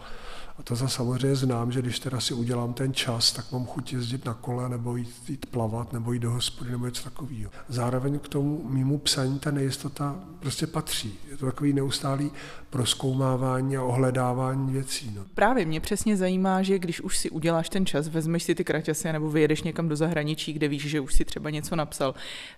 A 0.58 0.64
to 0.64 0.76
za 0.76 0.88
samozřejmě 0.88 1.36
znám, 1.36 1.72
že 1.72 1.82
když 1.82 2.00
teda 2.00 2.20
si 2.20 2.34
udělám 2.34 2.74
ten 2.74 2.94
čas, 2.94 3.32
tak 3.32 3.52
mám 3.52 3.66
chuť 3.66 3.94
jezdit 3.94 4.26
na 4.26 4.34
kole, 4.34 4.70
nebo 4.70 4.96
jít, 4.96 5.30
jít 5.30 5.46
plavat, 5.46 5.94
nebo 5.94 6.14
jít 6.14 6.20
do 6.20 6.32
hospody, 6.32 6.72
nebo 6.72 6.86
něco 6.86 7.04
takového. 7.04 7.52
Zároveň 7.68 8.20
k 8.20 8.28
tomu 8.28 8.70
mýmu 8.70 8.98
psaní 8.98 9.40
ta 9.40 9.52
nejistota 9.52 10.16
prostě 10.40 10.68
patří. 10.68 11.20
Je 11.32 11.38
to 11.38 11.46
takový 11.46 11.74
neustálý 11.74 12.32
proskoumávání 12.70 13.78
a 13.78 13.84
ohledávání 13.84 14.74
věcí. 14.74 15.12
No. 15.16 15.26
Právě 15.36 15.66
mě 15.66 15.80
přesně 15.80 16.18
zajímá, 16.18 16.62
že 16.62 16.80
když 16.80 17.02
už 17.02 17.18
si 17.18 17.30
uděláš 17.30 17.70
ten 17.70 17.86
čas, 17.86 18.08
vezmeš 18.08 18.44
si 18.44 18.56
ty 18.56 18.64
kraťasy 18.64 19.14
nebo 19.14 19.30
vyjedeš 19.30 19.64
někam 19.64 19.88
do 19.88 19.96
zahraničí, 19.96 20.54
kde 20.54 20.68
víš, 20.68 20.86
že 20.86 21.00
už 21.00 21.14
si 21.14 21.26
třeba 21.26 21.50
něco 21.50 21.76
napsal, 21.76 22.16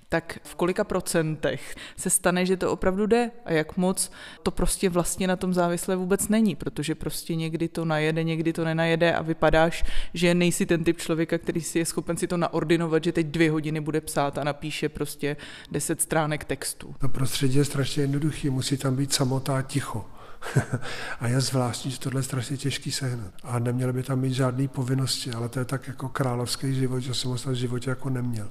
tak 0.09 0.39
v 0.43 0.55
kolika 0.55 0.83
procentech 0.83 1.75
se 1.97 2.09
stane, 2.09 2.45
že 2.45 2.57
to 2.57 2.71
opravdu 2.71 3.05
jde 3.05 3.31
a 3.45 3.51
jak 3.51 3.77
moc 3.77 4.11
to 4.43 4.51
prostě 4.51 4.89
vlastně 4.89 5.27
na 5.27 5.35
tom 5.35 5.53
závislé 5.53 5.95
vůbec 5.95 6.27
není, 6.27 6.55
protože 6.55 6.95
prostě 6.95 7.35
někdy 7.35 7.67
to 7.67 7.82
najede, 7.85 8.23
někdy 8.23 8.53
to 8.53 8.65
nenajede 8.65 9.13
a 9.13 9.21
vypadáš, 9.21 9.83
že 10.13 10.33
nejsi 10.33 10.65
ten 10.65 10.83
typ 10.83 10.97
člověka, 10.97 11.37
který 11.37 11.61
si 11.61 11.79
je 11.79 11.85
schopen 11.85 12.17
si 12.17 12.27
to 12.27 12.37
naordinovat, 12.37 13.03
že 13.03 13.11
teď 13.11 13.27
dvě 13.27 13.51
hodiny 13.51 13.79
bude 13.79 14.01
psát 14.01 14.37
a 14.37 14.43
napíše 14.43 14.89
prostě 14.89 15.37
deset 15.71 16.01
stránek 16.01 16.43
textu. 16.43 16.95
To 16.99 17.09
prostředí 17.09 17.57
je 17.57 17.65
strašně 17.65 18.03
jednoduchý, 18.03 18.49
musí 18.49 18.77
tam 18.77 18.95
být 18.95 19.13
samotá 19.13 19.61
ticho. 19.61 20.05
a 21.19 21.27
je 21.27 21.41
zvláštní, 21.41 21.91
že 21.91 21.99
tohle 21.99 22.19
je 22.19 22.23
strašně 22.23 22.57
těžký 22.57 22.91
sehnat. 22.91 23.33
A 23.43 23.59
neměly 23.59 23.93
by 23.93 24.03
tam 24.03 24.19
mít 24.19 24.33
žádné 24.33 24.67
povinnosti, 24.67 25.31
ale 25.31 25.49
to 25.49 25.59
je 25.59 25.65
tak 25.65 25.87
jako 25.87 26.09
královský 26.09 26.75
život, 26.75 26.99
že 26.99 27.13
jsem 27.13 27.31
ho 27.31 27.37
v 27.37 27.53
životě 27.53 27.89
jako 27.89 28.09
neměl. 28.09 28.45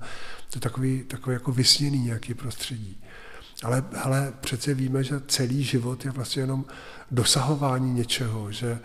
To 0.50 0.56
je 0.56 0.60
takový, 0.60 1.02
takový 1.02 1.34
jako 1.34 1.52
vysněný 1.52 1.98
nějaký 1.98 2.34
prostředí. 2.34 3.02
Ale, 3.62 3.84
ale 4.02 4.32
přece 4.40 4.74
víme, 4.74 5.04
že 5.04 5.20
celý 5.20 5.64
život 5.64 6.04
je 6.04 6.10
vlastně 6.10 6.42
jenom 6.42 6.64
dosahování 7.10 7.94
něčeho, 7.94 8.52
že 8.52 8.78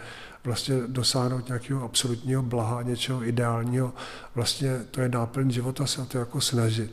vlastně 0.43 0.75
dosáhnout 0.87 1.47
nějakého 1.47 1.83
absolutního 1.83 2.43
blaha, 2.43 2.81
něčeho 2.81 3.23
ideálního, 3.23 3.93
vlastně 4.35 4.79
to 4.91 5.01
je 5.01 5.09
náplň 5.09 5.51
života 5.51 5.85
se 5.85 6.01
o 6.01 6.05
to 6.05 6.17
jako 6.17 6.41
snažit. 6.41 6.91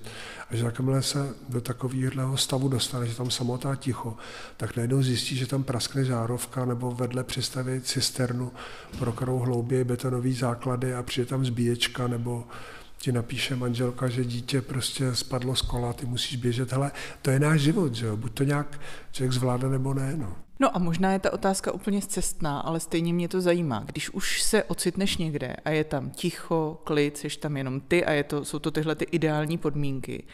A 0.51 0.57
že 0.57 0.65
jakmile 0.65 1.03
se 1.03 1.35
do 1.49 1.61
takového 1.61 2.37
stavu 2.37 2.69
dostane, 2.69 3.07
že 3.07 3.17
tam 3.17 3.31
samotá 3.31 3.77
ticho, 3.77 4.17
tak 4.57 4.77
najednou 4.77 5.03
zjistí, 5.03 5.37
že 5.37 5.47
tam 5.47 5.65
praskne 5.65 6.05
žárovka 6.05 6.65
nebo 6.65 6.91
vedle 6.91 7.25
přistaví 7.25 7.81
cisternu, 7.81 8.53
pro 8.99 9.13
kterou 9.13 9.39
hlouběji 9.39 9.85
betonové 9.85 10.33
základy 10.33 10.95
a 10.95 11.03
přijde 11.03 11.27
tam 11.27 11.45
zbíječka 11.45 12.09
nebo 12.09 12.45
ti 12.99 13.13
napíše 13.13 13.57
manželka, 13.57 14.09
že 14.09 14.25
dítě 14.25 14.63
prostě 14.63 15.15
spadlo 15.15 15.57
z 15.57 15.63
kola, 15.63 15.93
ty 15.93 16.07
musíš 16.07 16.37
běžet. 16.37 16.73
Hele, 16.73 16.91
to 17.23 17.31
je 17.31 17.41
náš 17.41 17.61
život, 17.61 17.95
že 17.95 18.07
jo? 18.07 18.17
Buď 18.17 18.33
to 18.33 18.45
nějak 18.45 18.81
člověk 19.13 19.33
zvládne 19.33 19.69
nebo 19.69 19.95
ne. 19.95 20.17
No. 20.17 20.44
No 20.61 20.77
a 20.77 20.79
možná 20.79 21.13
je 21.13 21.19
ta 21.19 21.33
otázka 21.33 21.73
úplně 21.73 22.03
zcestná, 22.03 22.61
ale 22.61 22.81
stejně 22.81 23.13
mě 23.13 23.29
to 23.29 23.41
zajímá. 23.41 23.83
Když 23.87 24.11
už 24.11 24.43
se 24.43 24.65
ocitneš 24.65 25.17
někde 25.17 25.57
a 25.65 25.71
je 25.71 25.85
tam 25.85 26.11
ticho, 26.11 26.81
klid, 26.85 27.17
jsi 27.17 27.29
tam 27.29 27.57
jenom 27.57 27.81
ty 27.81 28.05
a 28.05 28.13
je 28.13 28.25
to, 28.25 28.45
jsou 28.45 28.59
to 28.59 28.71
tyhle 28.71 28.95
ty 28.95 29.05
ideální 29.05 29.59
podmínky, 29.59 30.25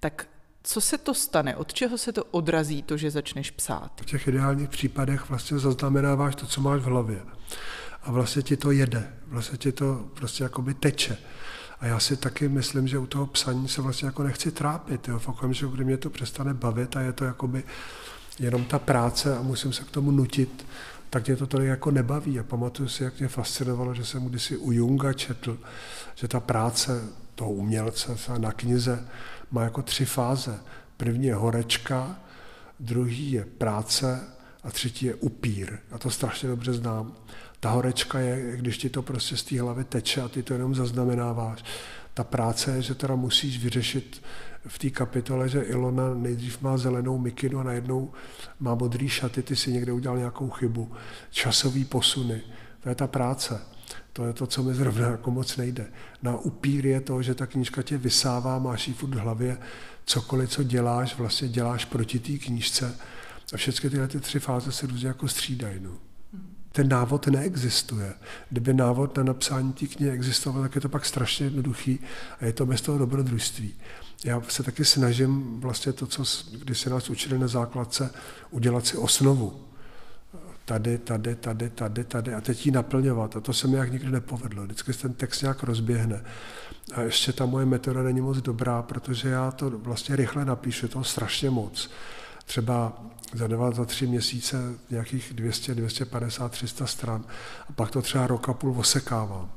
tak 0.00 0.28
co 0.62 0.80
se 0.80 0.98
to 0.98 1.14
stane? 1.14 1.56
Od 1.56 1.72
čeho 1.72 1.98
se 1.98 2.12
to 2.12 2.24
odrazí, 2.24 2.82
to, 2.82 2.96
že 2.96 3.10
začneš 3.10 3.50
psát? 3.50 3.92
V 4.02 4.06
těch 4.06 4.28
ideálních 4.28 4.68
případech 4.68 5.28
vlastně 5.28 5.58
zaznamenáváš 5.58 6.34
to, 6.34 6.46
co 6.46 6.60
máš 6.60 6.80
v 6.80 6.84
hlavě. 6.84 7.22
A 8.02 8.12
vlastně 8.12 8.42
ti 8.42 8.56
to 8.56 8.70
jede. 8.70 9.12
Vlastně 9.26 9.58
ti 9.58 9.72
to 9.72 10.04
prostě 10.14 10.42
jakoby 10.42 10.74
teče. 10.74 11.18
A 11.80 11.86
já 11.86 12.00
si 12.00 12.16
taky 12.16 12.48
myslím, 12.48 12.88
že 12.88 12.98
u 12.98 13.06
toho 13.06 13.26
psaní 13.26 13.68
se 13.68 13.82
vlastně 13.82 14.06
jako 14.06 14.22
nechci 14.22 14.50
trápit. 14.50 15.08
Jo. 15.08 15.18
V 15.18 15.28
okamžiku, 15.28 15.70
kdy 15.70 15.84
mě 15.84 15.96
to 15.96 16.10
přestane 16.10 16.54
bavit 16.54 16.96
a 16.96 17.00
je 17.00 17.12
to 17.12 17.24
jakoby 17.24 17.64
jenom 18.40 18.64
ta 18.64 18.78
práce 18.78 19.36
a 19.36 19.42
musím 19.42 19.72
se 19.72 19.84
k 19.84 19.90
tomu 19.90 20.10
nutit, 20.10 20.66
tak 21.10 21.26
mě 21.26 21.36
to 21.36 21.46
tolik 21.46 21.68
jako 21.68 21.90
nebaví. 21.90 22.38
A 22.38 22.42
pamatuju 22.42 22.88
si, 22.88 23.04
jak 23.04 23.18
mě 23.18 23.28
fascinovalo, 23.28 23.94
že 23.94 24.04
jsem 24.04 24.26
kdysi 24.26 24.56
u 24.56 24.72
Junga 24.72 25.12
četl, 25.12 25.58
že 26.14 26.28
ta 26.28 26.40
práce 26.40 27.02
toho 27.34 27.52
umělce 27.52 28.16
na 28.38 28.52
knize 28.52 29.04
má 29.50 29.62
jako 29.62 29.82
tři 29.82 30.04
fáze. 30.04 30.60
První 30.96 31.26
je 31.26 31.34
horečka, 31.34 32.16
druhý 32.80 33.32
je 33.32 33.44
práce 33.44 34.20
a 34.64 34.70
třetí 34.70 35.06
je 35.06 35.14
upír. 35.14 35.78
Já 35.90 35.98
to 35.98 36.10
strašně 36.10 36.48
dobře 36.48 36.72
znám. 36.72 37.12
Ta 37.60 37.70
horečka 37.70 38.18
je, 38.18 38.56
když 38.56 38.78
ti 38.78 38.88
to 38.88 39.02
prostě 39.02 39.36
z 39.36 39.42
té 39.42 39.60
hlavy 39.60 39.84
teče 39.84 40.22
a 40.22 40.28
ty 40.28 40.42
to 40.42 40.52
jenom 40.52 40.74
zaznamenáváš. 40.74 41.64
Ta 42.14 42.24
práce 42.24 42.76
je, 42.76 42.82
že 42.82 42.94
teda 42.94 43.14
musíš 43.14 43.58
vyřešit 43.58 44.22
v 44.66 44.78
té 44.78 44.90
kapitole, 44.90 45.48
že 45.48 45.60
Ilona 45.60 46.14
nejdřív 46.14 46.62
má 46.62 46.76
zelenou 46.76 47.18
mikinu 47.18 47.58
a 47.58 47.62
najednou 47.62 48.12
má 48.60 48.74
modrý 48.74 49.08
šaty, 49.08 49.42
ty 49.42 49.56
si 49.56 49.72
někde 49.72 49.92
udělal 49.92 50.18
nějakou 50.18 50.50
chybu. 50.50 50.92
Časový 51.30 51.84
posuny, 51.84 52.40
to 52.82 52.88
je 52.88 52.94
ta 52.94 53.06
práce. 53.06 53.60
To 54.12 54.24
je 54.24 54.32
to, 54.32 54.46
co 54.46 54.62
mi 54.62 54.74
zrovna 54.74 55.08
jako 55.08 55.30
moc 55.30 55.56
nejde. 55.56 55.86
Na 56.22 56.36
upír 56.36 56.86
je 56.86 57.00
to, 57.00 57.22
že 57.22 57.34
ta 57.34 57.46
knížka 57.46 57.82
tě 57.82 57.98
vysává, 57.98 58.58
máš 58.58 58.88
ji 58.88 58.94
furt 58.94 59.14
v 59.14 59.18
hlavě, 59.18 59.58
cokoliv, 60.04 60.50
co 60.50 60.62
děláš, 60.62 61.18
vlastně 61.18 61.48
děláš 61.48 61.84
proti 61.84 62.18
té 62.18 62.32
knížce. 62.32 62.96
A 63.52 63.56
všechny 63.56 63.90
tyhle 63.90 64.08
ty 64.08 64.20
tři 64.20 64.40
fáze 64.40 64.72
se 64.72 64.86
různě 64.86 65.08
jako 65.08 65.28
střídají. 65.28 65.80
No 65.80 65.90
ten 66.72 66.88
návod 66.88 67.26
neexistuje. 67.26 68.14
Kdyby 68.50 68.74
návod 68.74 69.16
na 69.16 69.22
napsání 69.22 69.72
té 69.72 69.86
knihy 69.86 70.12
existoval, 70.12 70.62
tak 70.62 70.74
je 70.74 70.80
to 70.80 70.88
pak 70.88 71.04
strašně 71.04 71.46
jednoduchý 71.46 71.98
a 72.40 72.44
je 72.44 72.52
to 72.52 72.66
bez 72.66 72.80
toho 72.80 72.98
dobrodružství. 72.98 73.74
Já 74.24 74.42
se 74.48 74.62
taky 74.62 74.84
snažím 74.84 75.60
vlastně 75.60 75.92
to, 75.92 76.06
co 76.06 76.24
když 76.52 76.78
se 76.78 76.90
nás 76.90 77.10
učili 77.10 77.38
na 77.38 77.48
základce, 77.48 78.10
udělat 78.50 78.86
si 78.86 78.96
osnovu. 78.96 79.60
Tady, 80.64 80.98
tady, 80.98 81.34
tady, 81.34 81.70
tady, 81.70 82.04
tady 82.04 82.34
a 82.34 82.40
teď 82.40 82.66
ji 82.66 82.72
naplňovat. 82.72 83.36
A 83.36 83.40
to 83.40 83.52
se 83.52 83.68
mi 83.68 83.76
jak 83.76 83.92
nikdy 83.92 84.10
nepovedlo. 84.10 84.64
Vždycky 84.64 84.92
se 84.92 85.02
ten 85.02 85.12
text 85.12 85.42
nějak 85.42 85.62
rozběhne. 85.62 86.24
A 86.94 87.00
ještě 87.00 87.32
ta 87.32 87.46
moje 87.46 87.66
metoda 87.66 88.02
není 88.02 88.20
moc 88.20 88.38
dobrá, 88.38 88.82
protože 88.82 89.28
já 89.28 89.50
to 89.50 89.70
vlastně 89.70 90.16
rychle 90.16 90.44
napíšu, 90.44 90.88
to 90.88 91.04
strašně 91.04 91.50
moc. 91.50 91.90
Třeba 92.44 93.02
za 93.34 93.46
dva, 93.46 93.70
za 93.70 93.84
tři 93.84 94.06
měsíce 94.06 94.56
nějakých 94.90 95.32
200, 95.34 95.74
250, 95.74 96.52
300 96.52 96.86
stran 96.86 97.24
a 97.68 97.72
pak 97.72 97.90
to 97.90 98.02
třeba 98.02 98.26
rok 98.26 98.48
a 98.48 98.52
půl 98.52 98.74
osekávám. 98.78 99.50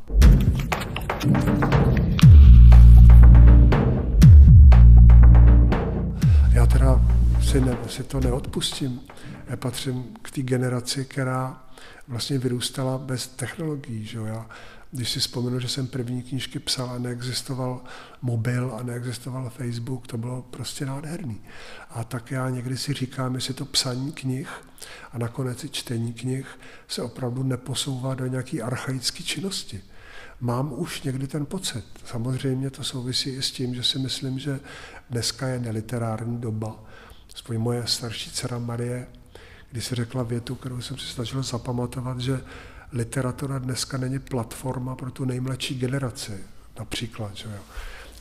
Já 6.54 6.66
teda 6.66 7.02
si, 7.42 7.62
ne, 7.62 7.78
si 7.88 8.04
to 8.04 8.20
neodpustím. 8.20 9.02
Já 9.48 9.58
patřím 9.58 10.04
k 10.22 10.32
té 10.32 10.42
generaci, 10.42 11.06
která 11.06 11.64
vlastně 12.08 12.38
vyrůstala 12.38 12.98
bez 12.98 13.28
technologií. 13.28 14.06
Že? 14.06 14.20
Já 14.26 14.50
když 14.92 15.10
si 15.10 15.20
vzpomenu, 15.20 15.60
že 15.60 15.68
jsem 15.68 15.88
první 15.88 16.24
knížky 16.24 16.60
psal 16.60 16.90
a 16.90 16.98
neexistoval 16.98 17.82
mobil 18.22 18.76
a 18.80 18.84
neexistoval 18.84 19.50
Facebook, 19.50 20.08
to 20.08 20.18
bylo 20.18 20.42
prostě 20.42 20.86
nádherný. 20.86 21.42
A 21.90 22.04
tak 22.04 22.32
já 22.32 22.50
někdy 22.50 22.78
si 22.78 22.94
říkám, 22.94 23.36
jestli 23.36 23.54
to 23.54 23.66
psaní 23.66 24.12
knih 24.12 24.50
a 25.12 25.18
nakonec 25.18 25.64
i 25.64 25.70
čtení 25.70 26.14
knih 26.14 26.60
se 26.88 27.02
opravdu 27.02 27.44
neposouvá 27.44 28.16
do 28.16 28.28
nějaké 28.28 28.62
archaické 28.62 29.24
činnosti. 29.24 29.82
Mám 30.42 30.74
už 30.74 31.02
někdy 31.02 31.28
ten 31.28 31.46
pocit. 31.46 31.86
Samozřejmě 32.06 32.70
to 32.70 32.84
souvisí 32.84 33.30
i 33.30 33.42
s 33.42 33.52
tím, 33.52 33.76
že 33.76 33.84
si 33.84 34.00
myslím, 34.00 34.40
že 34.40 34.60
dneska 35.10 35.48
je 35.48 35.60
neliterární 35.60 36.38
doba. 36.38 36.84
Aspoň 37.36 37.58
moje 37.58 37.88
starší 37.88 38.32
dcera 38.32 38.60
Marie, 38.60 39.08
když 39.72 39.86
si 39.86 39.96
řekla 39.96 40.24
větu, 40.24 40.56
kterou 40.56 40.82
jsem 40.82 40.98
si 40.98 41.06
snažil 41.06 41.44
zapamatovat, 41.44 42.20
že 42.20 42.42
literatura 42.92 43.60
dneska 43.60 43.98
není 43.98 44.20
platforma 44.20 44.96
pro 44.96 45.12
tu 45.12 45.26
nejmladší 45.26 45.80
generaci, 45.80 46.44
například. 46.80 47.36
Že 47.36 47.50
jo. 47.50 47.62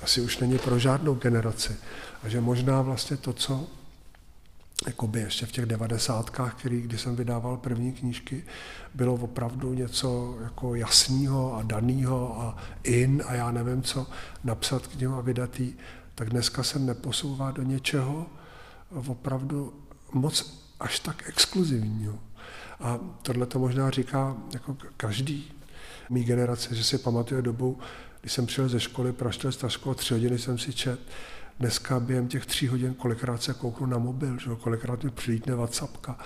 Asi 0.03 0.21
už 0.21 0.39
není 0.39 0.59
pro 0.59 0.79
žádnou 0.79 1.15
generaci. 1.15 1.77
A 2.23 2.29
že 2.29 2.41
možná 2.41 2.83
vlastně 2.83 3.17
to, 3.17 3.33
co 3.33 3.67
jakoby 4.87 5.21
ještě 5.21 5.47
v 5.47 5.53
těch 5.53 5.67
devadesátkách, 5.67 6.55
který, 6.55 6.81
kdy 6.81 6.99
jsem 6.99 7.17
vydával 7.17 7.57
první 7.57 7.93
knížky, 7.93 8.45
bylo 8.95 9.15
opravdu 9.15 9.75
něco 9.75 10.39
jako 10.43 10.75
jasného 10.75 11.57
a 11.57 11.63
daného 11.63 12.41
a 12.41 12.57
in 12.83 13.23
a 13.27 13.35
já 13.35 13.51
nevím 13.51 13.83
co, 13.83 14.07
napsat 14.45 14.87
knihu 14.87 15.15
a 15.15 15.21
vydat 15.21 15.61
jí, 15.61 15.75
tak 16.15 16.31
dneska 16.31 16.63
se 16.63 16.79
neposouvá 16.79 17.51
do 17.51 17.63
něčeho 17.63 18.27
opravdu 19.07 19.75
moc 20.13 20.63
až 20.81 20.99
tak 20.99 21.29
exkluzivního. 21.29 22.19
A 22.81 22.99
tohle 23.23 23.47
to 23.47 23.59
možná 23.59 23.91
říká 23.91 24.37
jako 24.53 24.77
každý 24.97 25.53
mý 26.11 26.25
generace, 26.25 26.75
že 26.75 26.85
si 26.85 26.99
pamatuje 26.99 27.43
dobu, 27.43 27.79
když 28.21 28.33
jsem 28.33 28.47
přijel 28.47 28.69
ze 28.69 28.81
školy, 28.81 29.13
praštil 29.13 29.53
stažko, 29.53 29.95
tři 29.95 30.15
hodiny 30.15 30.39
jsem 30.39 30.59
si 30.59 30.73
čet, 30.73 31.01
dneska 31.63 32.01
během 32.01 32.29
těch 32.29 32.47
tří 32.47 32.69
hodin 32.69 32.95
kolikrát 32.95 33.43
se 33.43 33.55
kouknu 33.55 33.87
na 33.87 33.99
mobil, 33.99 34.39
že 34.39 34.51
kolikrát 34.61 35.05
mi 35.05 35.11
přilítne 35.11 35.55
WhatsAppka. 35.55 36.19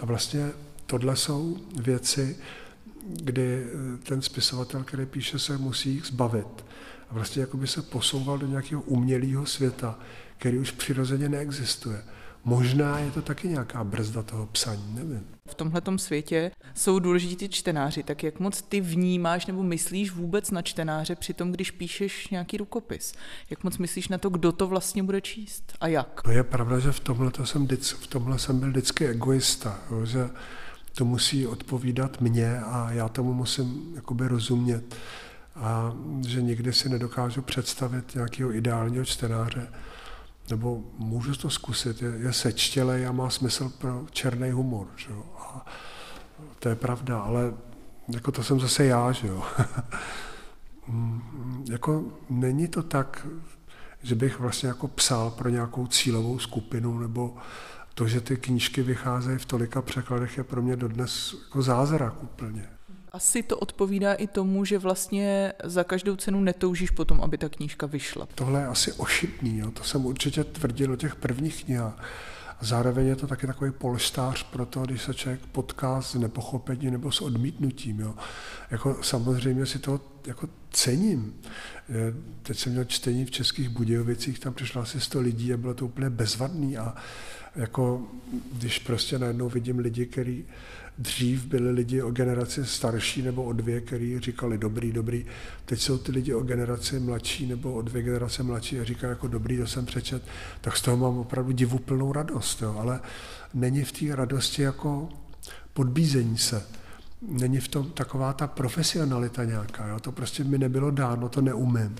A 0.00 0.06
vlastně 0.06 0.50
tohle 0.86 1.16
jsou 1.16 1.56
věci, 1.82 2.36
kdy 3.06 3.64
eh, 3.64 3.98
ten 3.98 4.22
spisovatel, 4.22 4.84
který 4.84 5.06
píše, 5.06 5.38
se 5.38 5.58
musí 5.58 5.90
jich 5.90 6.06
zbavit. 6.06 6.64
A 7.10 7.14
vlastně 7.14 7.40
jako 7.40 7.56
by 7.56 7.66
se 7.66 7.82
posouval 7.82 8.38
do 8.38 8.46
nějakého 8.46 8.82
umělého 8.82 9.46
světa, 9.46 9.98
který 10.38 10.58
už 10.58 10.70
přirozeně 10.70 11.28
neexistuje. 11.28 12.02
Možná 12.44 12.98
je 12.98 13.10
to 13.10 13.22
taky 13.22 13.48
nějaká 13.48 13.84
brzda 13.84 14.22
toho 14.22 14.46
psaní, 14.46 14.94
nevím. 14.94 15.26
V 15.48 15.54
tomhle 15.54 15.82
světě 15.96 16.50
jsou 16.74 16.98
důležití 16.98 17.48
čtenáři, 17.48 18.02
tak 18.02 18.22
jak 18.22 18.40
moc 18.40 18.62
ty 18.62 18.80
vnímáš 18.80 19.46
nebo 19.46 19.62
myslíš 19.62 20.10
vůbec 20.10 20.50
na 20.50 20.62
čtenáře 20.62 21.16
při 21.16 21.34
tom, 21.34 21.52
když 21.52 21.70
píšeš 21.70 22.28
nějaký 22.28 22.56
rukopis? 22.56 23.14
Jak 23.50 23.64
moc 23.64 23.78
myslíš 23.78 24.08
na 24.08 24.18
to, 24.18 24.30
kdo 24.30 24.52
to 24.52 24.66
vlastně 24.66 25.02
bude 25.02 25.20
číst 25.20 25.72
a 25.80 25.86
jak? 25.86 26.20
No 26.26 26.32
je 26.32 26.42
pravda, 26.42 26.78
že 26.78 26.92
v 26.92 27.00
tomhle, 27.00 27.30
to 27.30 27.46
jsem, 27.46 27.68
v 28.00 28.06
tomhle 28.06 28.38
jsem 28.38 28.60
byl 28.60 28.68
vždycky 28.68 29.06
egoista, 29.06 29.78
že 30.04 30.30
to 30.94 31.04
musí 31.04 31.46
odpovídat 31.46 32.20
mně 32.20 32.60
a 32.60 32.92
já 32.92 33.08
tomu 33.08 33.34
musím 33.34 33.92
jakoby 33.94 34.28
rozumět. 34.28 34.96
A 35.54 35.92
že 36.26 36.42
nikdy 36.42 36.72
si 36.72 36.88
nedokážu 36.88 37.42
představit 37.42 38.14
nějakého 38.14 38.54
ideálního 38.54 39.04
čtenáře, 39.04 39.68
nebo 40.52 40.82
můžu 40.98 41.34
to 41.34 41.50
zkusit, 41.50 42.02
je, 42.02 42.12
je 42.16 42.32
sečtělej 42.32 43.06
a 43.06 43.12
má 43.12 43.30
smysl 43.30 43.72
pro 43.78 44.06
černý 44.10 44.50
humor. 44.50 44.86
Že 44.96 45.10
jo? 45.10 45.24
A 45.38 45.66
to 46.58 46.68
je 46.68 46.74
pravda, 46.74 47.20
ale 47.20 47.54
jako 48.08 48.32
to 48.32 48.42
jsem 48.42 48.60
zase 48.60 48.84
já, 48.84 49.12
že 49.12 49.26
jo. 49.28 49.42
Mm, 50.88 51.64
jako 51.70 52.04
není 52.30 52.68
to 52.68 52.82
tak, 52.82 53.26
že 54.02 54.14
bych 54.14 54.38
vlastně 54.38 54.68
jako 54.68 54.88
psal 54.88 55.30
pro 55.30 55.48
nějakou 55.48 55.86
cílovou 55.86 56.38
skupinu, 56.38 56.98
nebo 56.98 57.36
to, 57.94 58.08
že 58.08 58.20
ty 58.20 58.36
knížky 58.36 58.82
vycházejí 58.82 59.38
v 59.38 59.46
tolika 59.46 59.82
překladech, 59.82 60.36
je 60.36 60.44
pro 60.44 60.62
mě 60.62 60.76
dodnes 60.76 61.34
jako 61.44 61.62
zázrak 61.62 62.22
úplně. 62.22 62.68
Asi 63.12 63.42
to 63.42 63.58
odpovídá 63.58 64.14
i 64.14 64.26
tomu, 64.26 64.64
že 64.64 64.78
vlastně 64.78 65.52
za 65.64 65.84
každou 65.84 66.16
cenu 66.16 66.40
netoužíš 66.40 66.90
potom, 66.90 67.20
aby 67.20 67.38
ta 67.38 67.48
knížka 67.48 67.86
vyšla. 67.86 68.28
Tohle 68.34 68.60
je 68.60 68.66
asi 68.66 68.92
ošitný, 68.92 69.58
jo. 69.58 69.70
to 69.70 69.84
jsem 69.84 70.06
určitě 70.06 70.44
tvrdil 70.44 70.92
o 70.92 70.96
těch 70.96 71.16
prvních 71.16 71.64
knihách. 71.64 72.04
Zároveň 72.60 73.06
je 73.06 73.16
to 73.16 73.26
taky 73.26 73.46
takový 73.46 73.70
polštář 73.70 74.42
pro 74.42 74.66
to, 74.66 74.82
když 74.82 75.02
se 75.02 75.14
člověk 75.14 75.40
potká 75.52 76.02
s 76.02 76.14
nepochopením 76.14 76.90
nebo 76.90 77.12
s 77.12 77.20
odmítnutím. 77.20 78.00
Jo. 78.00 78.14
Jako 78.70 78.98
samozřejmě 79.02 79.66
si 79.66 79.78
to 79.78 80.00
jako 80.26 80.48
cením. 80.70 81.34
Teď 82.42 82.58
jsem 82.58 82.72
měl 82.72 82.84
čtení 82.84 83.24
v 83.24 83.30
Českých 83.30 83.68
Budějovicích, 83.68 84.38
tam 84.38 84.54
přišlo 84.54 84.82
asi 84.82 85.00
100 85.00 85.20
lidí 85.20 85.52
a 85.52 85.56
bylo 85.56 85.74
to 85.74 85.86
úplně 85.86 86.10
bezvadný. 86.10 86.78
A 86.78 86.94
jako 87.56 88.06
když 88.52 88.78
prostě 88.78 89.18
najednou 89.18 89.48
vidím 89.48 89.78
lidi, 89.78 90.06
kteří 90.06 90.44
dřív 90.98 91.44
byli 91.44 91.70
lidi 91.70 92.02
o 92.02 92.10
generaci 92.10 92.66
starší 92.66 93.22
nebo 93.22 93.44
o 93.44 93.52
dvě, 93.52 93.80
kteří 93.80 94.20
říkali 94.20 94.58
dobrý, 94.58 94.92
dobrý. 94.92 95.26
Teď 95.64 95.80
jsou 95.80 95.98
ty 95.98 96.12
lidi 96.12 96.34
o 96.34 96.40
generaci 96.40 97.00
mladší 97.00 97.46
nebo 97.46 97.72
o 97.74 97.82
dvě 97.82 98.02
generace 98.02 98.42
mladší 98.42 98.80
a 98.80 98.84
říkají 98.84 99.10
jako 99.10 99.28
dobrý, 99.28 99.58
to 99.58 99.66
jsem 99.66 99.86
přečet, 99.86 100.22
tak 100.60 100.76
z 100.76 100.82
toho 100.82 100.96
mám 100.96 101.18
opravdu 101.18 101.52
divuplnou 101.52 102.12
radost. 102.12 102.62
Jo. 102.62 102.76
Ale 102.78 103.00
není 103.54 103.84
v 103.84 103.92
té 103.92 104.16
radosti 104.16 104.62
jako 104.62 105.08
podbízení 105.72 106.38
se. 106.38 106.66
Není 107.28 107.60
v 107.60 107.68
tom 107.68 107.90
taková 107.90 108.32
ta 108.32 108.46
profesionalita 108.46 109.44
nějaká. 109.44 109.86
Jo. 109.86 110.00
To 110.00 110.12
prostě 110.12 110.44
mi 110.44 110.58
nebylo 110.58 110.90
dáno, 110.90 111.28
to 111.28 111.40
neumím. 111.40 111.96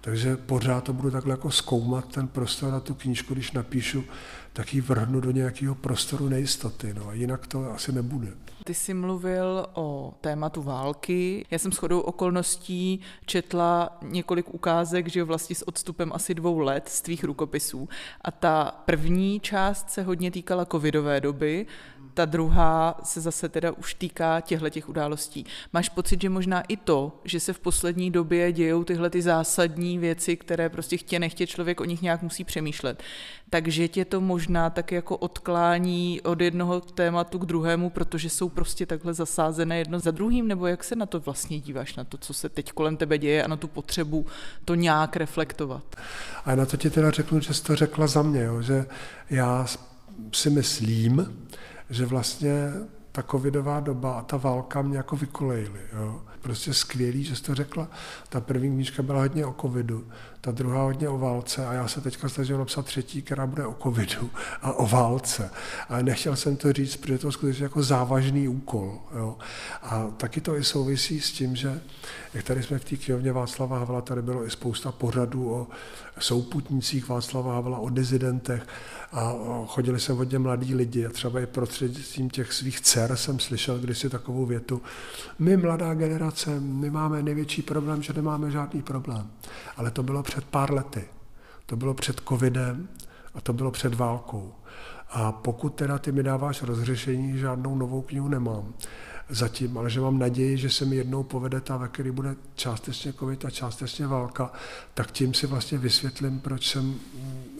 Takže 0.00 0.36
pořád 0.36 0.84
to 0.84 0.92
budu 0.92 1.10
takhle 1.10 1.32
jako 1.32 1.50
zkoumat 1.50 2.12
ten 2.12 2.28
prostor 2.28 2.72
na 2.72 2.80
tu 2.80 2.94
knížku, 2.94 3.34
když 3.34 3.52
napíšu, 3.52 4.04
tak 4.52 4.74
ji 4.74 4.80
vrhnu 4.80 5.20
do 5.20 5.30
nějakého 5.30 5.74
prostoru 5.74 6.28
nejistoty. 6.28 6.94
No 6.94 7.08
a 7.08 7.12
jinak 7.12 7.46
to 7.46 7.72
asi 7.72 7.92
nebude. 7.92 8.28
Ty 8.64 8.74
jsi 8.74 8.94
mluvil 8.94 9.66
o 9.74 10.14
tématu 10.20 10.62
války. 10.62 11.46
Já 11.50 11.58
jsem 11.58 11.72
shodou 11.72 12.00
okolností 12.00 13.00
četla 13.26 13.98
několik 14.02 14.54
ukázek, 14.54 15.08
že 15.08 15.24
vlastně 15.24 15.56
s 15.56 15.68
odstupem 15.68 16.12
asi 16.14 16.34
dvou 16.34 16.58
let 16.58 16.88
z 16.88 17.00
tvých 17.02 17.24
rukopisů. 17.24 17.88
A 18.22 18.30
ta 18.30 18.82
první 18.84 19.40
část 19.40 19.90
se 19.90 20.02
hodně 20.02 20.30
týkala 20.30 20.66
covidové 20.66 21.20
doby, 21.20 21.66
ta 22.18 22.24
druhá 22.24 23.00
se 23.02 23.20
zase 23.20 23.48
teda 23.48 23.72
už 23.72 23.94
týká 23.94 24.40
těchto 24.40 24.70
těch 24.70 24.88
událostí. 24.88 25.46
Máš 25.72 25.88
pocit, 25.88 26.22
že 26.22 26.28
možná 26.28 26.60
i 26.60 26.76
to, 26.76 27.20
že 27.24 27.40
se 27.40 27.52
v 27.52 27.58
poslední 27.58 28.10
době 28.10 28.52
dějou 28.52 28.84
tyhle 28.84 29.10
ty 29.10 29.22
zásadní 29.22 29.98
věci, 29.98 30.36
které 30.36 30.68
prostě 30.68 30.96
chtě 30.96 31.18
nechtě 31.18 31.46
člověk 31.46 31.80
o 31.80 31.84
nich 31.84 32.02
nějak 32.02 32.22
musí 32.22 32.44
přemýšlet, 32.44 33.02
takže 33.50 33.88
tě 33.88 34.04
to 34.04 34.20
možná 34.20 34.70
tak 34.70 34.92
jako 34.92 35.16
odklání 35.16 36.20
od 36.20 36.40
jednoho 36.40 36.80
tématu 36.80 37.38
k 37.38 37.46
druhému, 37.46 37.90
protože 37.90 38.30
jsou 38.30 38.48
prostě 38.48 38.86
takhle 38.86 39.14
zasázené 39.14 39.78
jedno 39.78 40.00
za 40.00 40.10
druhým, 40.10 40.48
nebo 40.48 40.66
jak 40.66 40.84
se 40.84 40.96
na 40.96 41.06
to 41.06 41.20
vlastně 41.20 41.60
díváš, 41.60 41.96
na 41.96 42.04
to, 42.04 42.18
co 42.18 42.34
se 42.34 42.48
teď 42.48 42.72
kolem 42.72 42.96
tebe 42.96 43.18
děje 43.18 43.44
a 43.44 43.48
na 43.48 43.56
tu 43.56 43.68
potřebu 43.68 44.26
to 44.64 44.74
nějak 44.74 45.16
reflektovat? 45.16 45.96
A 46.44 46.54
na 46.54 46.66
to 46.66 46.76
ti 46.76 46.90
teda 46.90 47.10
řeknu, 47.10 47.40
že 47.40 47.54
jsi 47.54 47.62
to 47.64 47.76
řekla 47.76 48.06
za 48.06 48.22
mě, 48.22 48.42
jo, 48.42 48.62
že 48.62 48.86
já 49.30 49.66
si 50.32 50.50
myslím, 50.50 51.46
že 51.90 52.06
vlastně 52.06 52.72
ta 53.12 53.22
covidová 53.22 53.80
doba 53.80 54.18
a 54.18 54.22
ta 54.22 54.36
válka 54.36 54.82
mě 54.82 54.96
jako 54.96 55.16
vykolejily. 55.16 55.80
Prostě 56.40 56.74
skvělý, 56.74 57.24
že 57.24 57.36
jsi 57.36 57.42
to 57.42 57.54
řekla. 57.54 57.88
Ta 58.28 58.40
první 58.40 58.70
knížka 58.70 59.02
byla 59.02 59.20
hodně 59.20 59.46
o 59.46 59.54
covidu, 59.60 60.08
ta 60.40 60.50
druhá 60.50 60.82
hodně 60.82 61.08
o 61.08 61.18
válce 61.18 61.66
a 61.66 61.72
já 61.72 61.88
se 61.88 62.00
teďka 62.00 62.28
snažím 62.28 62.58
napsat 62.58 62.86
třetí, 62.86 63.22
která 63.22 63.46
bude 63.46 63.66
o 63.66 63.76
covidu 63.82 64.30
a 64.62 64.72
o 64.72 64.86
válce. 64.86 65.50
Ale 65.88 66.02
nechtěl 66.02 66.36
jsem 66.36 66.56
to 66.56 66.72
říct, 66.72 66.96
protože 66.96 67.18
to 67.18 67.28
je 67.28 67.32
skutečně 67.32 67.62
jako 67.62 67.82
závažný 67.82 68.48
úkol. 68.48 68.98
Jo. 69.16 69.36
A 69.82 70.06
taky 70.16 70.40
to 70.40 70.56
i 70.56 70.64
souvisí 70.64 71.20
s 71.20 71.32
tím, 71.32 71.56
že 71.56 71.80
jak 72.34 72.44
tady 72.44 72.62
jsme 72.62 72.78
v 72.78 72.84
té 72.84 72.96
knihovně 72.96 73.32
Václava 73.32 73.78
Havla, 73.78 74.00
tady 74.00 74.22
bylo 74.22 74.46
i 74.46 74.50
spousta 74.50 74.92
pořadů 74.92 75.52
o 75.52 75.66
souputnících 76.18 77.08
Václava 77.08 77.54
Havla, 77.54 77.78
o 77.78 77.88
dizidentech 77.90 78.66
a 79.12 79.34
chodili 79.66 80.00
sem 80.00 80.16
hodně 80.16 80.38
mladí 80.38 80.74
lidi 80.74 81.06
a 81.06 81.10
třeba 81.10 81.40
i 81.40 81.46
prostřednictvím 81.46 82.30
těch 82.30 82.52
svých 82.52 82.80
dcer 82.80 83.16
jsem 83.16 83.38
slyšel 83.38 83.78
kdysi 83.78 84.10
takovou 84.10 84.46
větu. 84.46 84.82
My, 85.38 85.56
mladá 85.56 85.94
generace, 85.94 86.60
my 86.60 86.90
máme 86.90 87.22
největší 87.22 87.62
problém, 87.62 88.02
že 88.02 88.12
nemáme 88.12 88.50
žádný 88.50 88.82
problém. 88.82 89.30
Ale 89.76 89.90
to 89.90 90.02
bylo 90.02 90.22
před 90.28 90.44
pár 90.44 90.72
lety. 90.72 91.04
To 91.66 91.76
bylo 91.76 91.94
před 91.94 92.20
covidem 92.28 92.88
a 93.34 93.40
to 93.40 93.52
bylo 93.52 93.70
před 93.70 93.94
válkou. 93.94 94.52
A 95.10 95.32
pokud 95.32 95.74
teda 95.74 95.98
ty 95.98 96.12
mi 96.12 96.22
dáváš 96.22 96.62
rozřešení, 96.62 97.38
žádnou 97.38 97.74
novou 97.74 98.02
knihu 98.02 98.28
nemám 98.28 98.74
zatím, 99.28 99.78
ale 99.78 99.90
že 99.90 100.00
mám 100.00 100.18
naději, 100.18 100.56
že 100.56 100.70
se 100.70 100.84
mi 100.84 100.96
jednou 100.96 101.22
povede 101.22 101.60
ta, 101.60 101.76
ve 101.76 101.88
který 101.88 102.10
bude 102.10 102.34
částečně 102.54 103.12
covid 103.12 103.44
a 103.44 103.50
částečně 103.50 104.06
válka, 104.06 104.52
tak 104.94 105.10
tím 105.10 105.34
si 105.34 105.46
vlastně 105.46 105.78
vysvětlím, 105.78 106.40
proč 106.40 106.70
jsem 106.70 106.94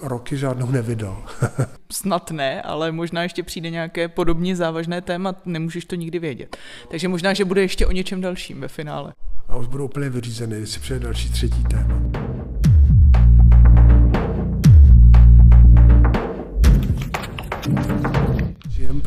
roky 0.03 0.37
žádnou 0.37 0.71
nevydal. 0.71 1.27
Snad 1.93 2.31
ne, 2.31 2.63
ale 2.63 2.93
možná 2.93 3.23
ještě 3.23 3.43
přijde 3.43 3.71
nějaké 3.71 4.09
podobně 4.09 4.57
závažné 4.57 5.01
téma, 5.01 5.35
nemůžeš 5.45 5.85
to 5.85 5.95
nikdy 5.95 6.19
vědět. 6.19 6.57
Takže 6.91 7.09
možná, 7.09 7.35
že 7.35 7.45
bude 7.45 7.61
ještě 7.61 7.87
o 7.87 7.93
něčem 7.93 8.21
dalším 8.21 8.61
ve 8.61 8.69
finále. 8.69 9.13
A 9.49 9.57
už 9.57 9.67
budou 9.67 9.85
úplně 9.85 10.11
vyřízený, 10.11 10.57
když 10.57 10.71
si 10.71 10.81
přijde 10.81 11.01
další 11.01 11.33
třetí 11.33 11.65
téma. 11.65 12.28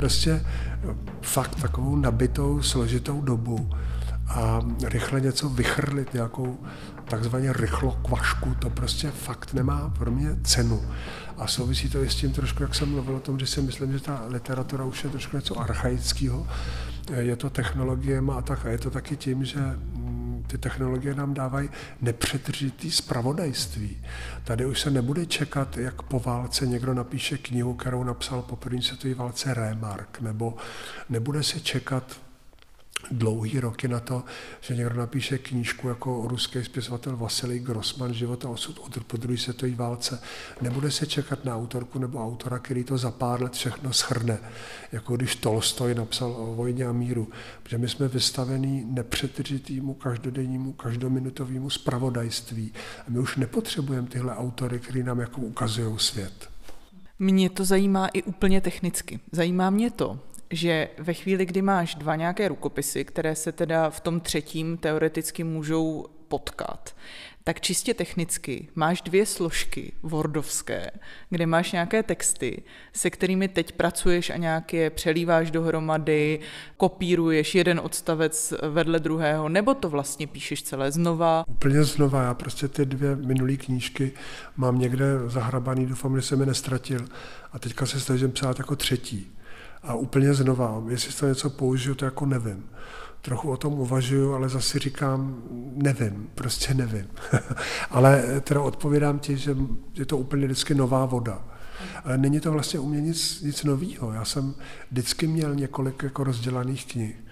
Prostě 0.01 0.45
fakt 1.21 1.55
takovou 1.61 1.95
nabitou, 1.95 2.61
složitou 2.61 3.21
dobu 3.21 3.69
a 4.27 4.61
rychle 4.83 5.21
něco 5.21 5.49
vychrlit, 5.49 6.13
nějakou 6.13 6.57
takzvaně 7.05 7.53
rychlo 7.53 7.91
kvašku, 7.91 8.55
to 8.59 8.69
prostě 8.69 9.11
fakt 9.11 9.53
nemá 9.53 9.93
pro 9.97 10.11
mě 10.11 10.35
cenu. 10.43 10.81
A 11.37 11.47
souvisí 11.47 11.89
to 11.89 12.03
i 12.03 12.09
s 12.09 12.15
tím 12.15 12.31
trošku, 12.31 12.63
jak 12.63 12.75
jsem 12.75 12.89
mluvil 12.89 13.15
o 13.15 13.19
tom, 13.19 13.39
že 13.39 13.47
si 13.47 13.61
myslím, 13.61 13.93
že 13.93 13.99
ta 13.99 14.21
literatura 14.27 14.85
už 14.85 15.03
je 15.03 15.09
trošku 15.09 15.37
něco 15.37 15.59
archaického. 15.59 16.47
Je 17.13 17.35
to 17.35 17.49
technologie 17.49 18.23
a 18.33 18.41
tak 18.41 18.65
a 18.65 18.69
je 18.69 18.77
to 18.77 18.89
taky 18.89 19.17
tím, 19.17 19.45
že 19.45 19.59
ty 20.51 20.57
technologie 20.57 21.15
nám 21.15 21.33
dávají 21.33 21.69
nepřetržitý 22.01 22.91
spravodajství. 22.91 23.97
Tady 24.43 24.65
už 24.65 24.81
se 24.81 24.89
nebude 24.89 25.25
čekat, 25.25 25.77
jak 25.77 26.01
po 26.01 26.19
válce 26.19 26.67
někdo 26.67 26.93
napíše 26.93 27.37
knihu, 27.37 27.73
kterou 27.73 28.03
napsal 28.03 28.41
po 28.41 28.55
první 28.55 28.81
světové 28.81 29.13
válce 29.13 29.53
Remark, 29.53 30.21
nebo 30.21 30.55
nebude 31.09 31.43
se 31.43 31.59
čekat 31.59 32.03
dlouhý 33.11 33.59
roky 33.59 33.87
na 33.87 33.99
to, 33.99 34.23
že 34.61 34.75
někdo 34.75 34.95
napíše 34.95 35.37
knížku 35.37 35.87
jako 35.87 36.23
ruský 36.27 36.63
spisovatel 36.63 37.17
Vasilij 37.17 37.59
Grossman 37.59 38.13
Život 38.13 38.45
a 38.45 38.49
osud 38.49 38.79
od 38.79 39.03
po 39.03 39.17
druhé 39.17 39.37
světové 39.37 39.75
válce. 39.75 40.21
Nebude 40.61 40.91
se 40.91 41.05
čekat 41.05 41.45
na 41.45 41.55
autorku 41.55 41.99
nebo 41.99 42.25
autora, 42.25 42.59
který 42.59 42.83
to 42.83 42.97
za 42.97 43.11
pár 43.11 43.43
let 43.43 43.53
všechno 43.53 43.93
schrne, 43.93 44.39
jako 44.91 45.15
když 45.15 45.35
Tolstoj 45.35 45.95
napsal 45.95 46.31
o 46.31 46.55
vojně 46.55 46.85
a 46.85 46.91
míru. 46.91 47.27
Protože 47.63 47.77
my 47.77 47.89
jsme 47.89 48.07
vystavení 48.07 48.85
nepřetržitýmu, 48.89 49.93
každodennímu, 49.93 50.73
každominutovému 50.73 51.69
spravodajství. 51.69 52.73
A 53.07 53.09
my 53.09 53.19
už 53.19 53.35
nepotřebujeme 53.35 54.07
tyhle 54.07 54.35
autory, 54.35 54.79
který 54.79 55.03
nám 55.03 55.19
jako 55.19 55.41
ukazují 55.41 55.99
svět. 55.99 56.49
Mě 57.19 57.49
to 57.49 57.65
zajímá 57.65 58.07
i 58.07 58.23
úplně 58.23 58.61
technicky. 58.61 59.19
Zajímá 59.31 59.69
mě 59.69 59.91
to, 59.91 60.19
že 60.51 60.89
ve 60.97 61.13
chvíli, 61.13 61.45
kdy 61.45 61.61
máš 61.61 61.95
dva 61.95 62.15
nějaké 62.15 62.47
rukopisy, 62.47 63.05
které 63.05 63.35
se 63.35 63.51
teda 63.51 63.89
v 63.89 63.99
tom 63.99 64.19
třetím 64.19 64.77
teoreticky 64.77 65.43
můžou 65.43 66.05
potkat, 66.27 66.95
tak 67.43 67.61
čistě 67.61 67.93
technicky 67.93 68.67
máš 68.75 69.01
dvě 69.01 69.25
složky 69.25 69.93
Wordovské, 70.03 70.91
kde 71.29 71.45
máš 71.45 71.71
nějaké 71.71 72.03
texty, 72.03 72.63
se 72.93 73.09
kterými 73.09 73.47
teď 73.47 73.71
pracuješ 73.71 74.29
a 74.29 74.37
nějaké 74.37 74.89
přelíváš 74.89 75.51
dohromady, 75.51 76.39
kopíruješ 76.77 77.55
jeden 77.55 77.79
odstavec 77.83 78.53
vedle 78.69 78.99
druhého, 78.99 79.49
nebo 79.49 79.73
to 79.73 79.89
vlastně 79.89 80.27
píšeš 80.27 80.63
celé 80.63 80.91
znova? 80.91 81.43
Úplně 81.47 81.83
znova. 81.83 82.23
Já 82.23 82.33
prostě 82.33 82.67
ty 82.67 82.85
dvě 82.85 83.15
minulé 83.15 83.55
knížky 83.55 84.11
mám 84.57 84.79
někde 84.79 85.05
zahrabaný, 85.27 85.85
doufám, 85.85 86.15
že 86.15 86.21
jsem 86.21 86.39
je 86.39 86.45
nestratil. 86.45 87.07
A 87.51 87.59
teďka 87.59 87.85
se 87.85 87.99
snažím 87.99 88.31
psát 88.31 88.59
jako 88.59 88.75
třetí 88.75 89.31
a 89.83 89.93
úplně 89.93 90.33
znova. 90.33 90.83
Jestli 90.89 91.13
to 91.13 91.27
něco 91.27 91.49
použiju, 91.49 91.95
to 91.95 92.05
jako 92.05 92.25
nevím. 92.25 92.69
Trochu 93.21 93.51
o 93.51 93.57
tom 93.57 93.73
uvažuju, 93.73 94.33
ale 94.33 94.49
zase 94.49 94.79
říkám, 94.79 95.43
nevím, 95.75 96.29
prostě 96.35 96.73
nevím. 96.73 97.07
ale 97.89 98.41
teda 98.41 98.61
odpovědám 98.61 99.19
ti, 99.19 99.37
že 99.37 99.57
je 99.93 100.05
to 100.05 100.17
úplně 100.17 100.45
vždycky 100.45 100.75
nová 100.75 101.05
voda. 101.05 101.43
Ale 102.03 102.17
není 102.17 102.39
to 102.39 102.51
vlastně 102.51 102.79
u 102.79 102.87
mě 102.87 103.01
nic, 103.01 103.41
nic 103.41 103.63
nového. 103.63 104.11
Já 104.11 104.25
jsem 104.25 104.55
vždycky 104.91 105.27
měl 105.27 105.55
několik 105.55 106.03
jako 106.03 106.23
rozdělaných 106.23 106.85
knih. 106.85 107.30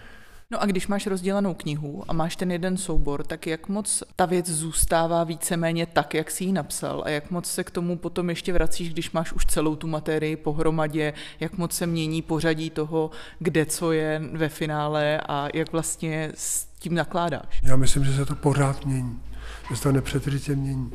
No 0.51 0.62
a 0.62 0.65
když 0.65 0.88
máš 0.88 1.07
rozdělanou 1.07 1.53
knihu 1.53 2.03
a 2.07 2.13
máš 2.13 2.35
ten 2.35 2.51
jeden 2.51 2.77
soubor, 2.77 3.23
tak 3.23 3.47
jak 3.47 3.67
moc 3.67 4.03
ta 4.15 4.25
věc 4.25 4.49
zůstává 4.49 5.23
víceméně 5.23 5.85
tak, 5.85 6.13
jak 6.13 6.31
jsi 6.31 6.43
ji 6.43 6.51
napsal 6.51 7.03
a 7.05 7.09
jak 7.09 7.31
moc 7.31 7.45
se 7.51 7.63
k 7.63 7.71
tomu 7.71 7.97
potom 7.97 8.29
ještě 8.29 8.53
vracíš, 8.53 8.89
když 8.89 9.12
máš 9.12 9.33
už 9.33 9.45
celou 9.45 9.75
tu 9.75 9.88
materii 9.88 10.35
pohromadě, 10.35 11.13
jak 11.39 11.57
moc 11.57 11.73
se 11.73 11.88
mění 11.88 12.21
pořadí 12.21 12.69
toho, 12.69 13.12
kde 13.39 13.65
co 13.65 13.91
je 13.91 14.21
ve 14.33 14.49
finále 14.49 15.21
a 15.27 15.47
jak 15.53 15.71
vlastně 15.71 16.31
s 16.35 16.65
tím 16.79 16.95
nakládáš? 16.95 17.62
Já 17.63 17.75
myslím, 17.75 18.05
že 18.05 18.13
se 18.13 18.25
to 18.25 18.35
pořád 18.35 18.85
mění, 18.85 19.19
že 19.69 19.75
se 19.75 19.83
to 19.83 19.91
nepřetržitě 19.91 20.55
mění. 20.55 20.91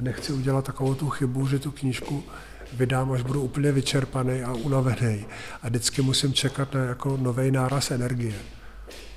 Nechci 0.00 0.32
udělat 0.32 0.64
takovou 0.64 0.94
tu 0.94 1.08
chybu, 1.08 1.46
že 1.46 1.58
tu 1.58 1.70
knížku 1.70 2.24
vydám, 2.72 3.12
až 3.12 3.22
budu 3.22 3.42
úplně 3.42 3.72
vyčerpaný 3.72 4.42
a 4.42 4.52
unavený. 4.52 5.26
A 5.62 5.68
vždycky 5.68 6.02
musím 6.02 6.32
čekat 6.32 6.74
na 6.74 6.84
jako 6.84 7.16
nový 7.16 7.50
náraz 7.50 7.90
energie. 7.90 8.34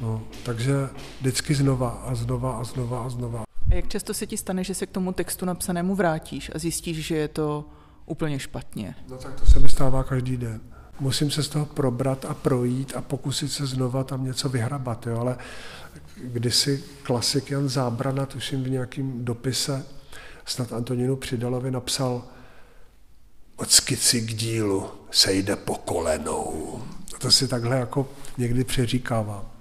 No, 0.02 0.24
takže 0.44 0.90
vždycky 1.20 1.56
znova 1.56 1.90
a 1.90 2.16
znova 2.16 2.58
a 2.58 2.64
znova 2.64 3.04
a 3.04 3.10
znova. 3.10 3.44
A 3.70 3.74
jak 3.74 3.88
často 3.88 4.14
se 4.14 4.28
ti 4.28 4.38
stane, 4.38 4.64
že 4.64 4.74
se 4.74 4.86
k 4.86 4.92
tomu 4.92 5.14
textu 5.14 5.46
napsanému 5.46 5.96
vrátíš 5.96 6.52
a 6.56 6.60
zjistíš, 6.60 6.98
že 6.98 7.16
je 7.16 7.28
to 7.28 7.66
úplně 8.06 8.40
špatně? 8.40 8.96
No 9.10 9.18
tak 9.18 9.40
to 9.40 9.46
se 9.46 9.60
mi 9.60 9.70
stává 9.70 10.04
každý 10.04 10.38
den. 10.38 10.62
Musím 11.00 11.32
se 11.32 11.44
z 11.44 11.50
toho 11.50 11.66
probrat 11.66 12.26
a 12.26 12.34
projít 12.34 12.94
a 12.96 13.02
pokusit 13.02 13.52
se 13.52 13.68
znova 13.68 14.04
tam 14.04 14.26
něco 14.26 14.50
vyhrabat, 14.50 15.08
jo? 15.08 15.20
ale 15.20 15.38
kdysi 16.24 16.84
klasik 17.04 17.52
Jan 17.52 17.70
Zábrana, 17.70 18.26
tuším 18.26 18.64
v 18.64 18.70
nějakém 18.70 19.26
dopise, 19.26 19.86
snad 20.46 20.74
Antonínu 20.74 21.16
Přidalovi 21.16 21.72
napsal 21.72 22.24
od 23.56 23.72
skici 23.72 24.22
k 24.22 24.34
dílu 24.34 24.88
se 25.12 25.34
jde 25.34 25.56
po 25.56 25.76
kolenou. 25.76 26.82
A 27.16 27.20
to 27.20 27.32
si 27.32 27.48
takhle 27.48 27.78
jako 27.78 28.08
někdy 28.38 28.64
přeříkávám. 28.64 29.59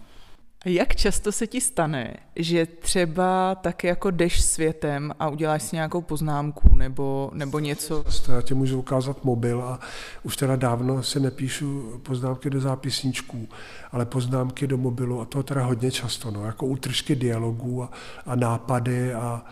Jak 0.68 0.96
často 0.96 1.32
se 1.32 1.46
ti 1.46 1.60
stane, 1.60 2.16
že 2.36 2.66
třeba 2.66 3.54
tak 3.54 3.84
jako 3.84 4.10
jdeš 4.10 4.44
světem 4.44 5.12
a 5.18 5.28
uděláš 5.28 5.62
si 5.62 5.76
nějakou 5.76 6.00
poznámku 6.00 6.74
nebo, 6.74 7.30
nebo 7.34 7.58
něco? 7.58 8.04
Já 8.34 8.42
ti 8.42 8.54
můžu 8.54 8.78
ukázat 8.78 9.24
mobil 9.24 9.62
a 9.62 9.80
už 10.22 10.36
teda 10.36 10.56
dávno 10.56 11.02
si 11.02 11.20
nepíšu 11.20 12.00
poznámky 12.02 12.50
do 12.50 12.60
zápisníčků, 12.60 13.48
ale 13.92 14.06
poznámky 14.06 14.66
do 14.66 14.78
mobilu 14.78 15.20
a 15.20 15.24
to 15.24 15.42
teda 15.42 15.64
hodně 15.64 15.90
často, 15.90 16.30
no, 16.30 16.44
jako 16.44 16.66
útržky 16.66 17.16
dialogů 17.16 17.82
a, 17.82 17.90
a 18.26 18.34
nápady 18.34 19.14
a 19.14 19.44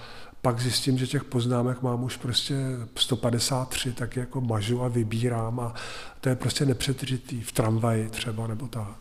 pak 0.42 0.60
zjistím, 0.60 0.98
že 0.98 1.06
těch 1.06 1.24
poznámek 1.24 1.82
mám 1.82 2.04
už 2.04 2.16
prostě 2.16 2.54
153, 2.96 3.92
tak 3.92 4.16
jako 4.16 4.40
mažu 4.40 4.82
a 4.82 4.88
vybírám 4.88 5.60
a 5.60 5.74
to 6.20 6.28
je 6.28 6.36
prostě 6.36 6.66
nepřetržitý 6.66 7.40
v 7.40 7.52
tramvaji 7.52 8.08
třeba 8.08 8.46
nebo 8.46 8.68
tak. 8.68 8.96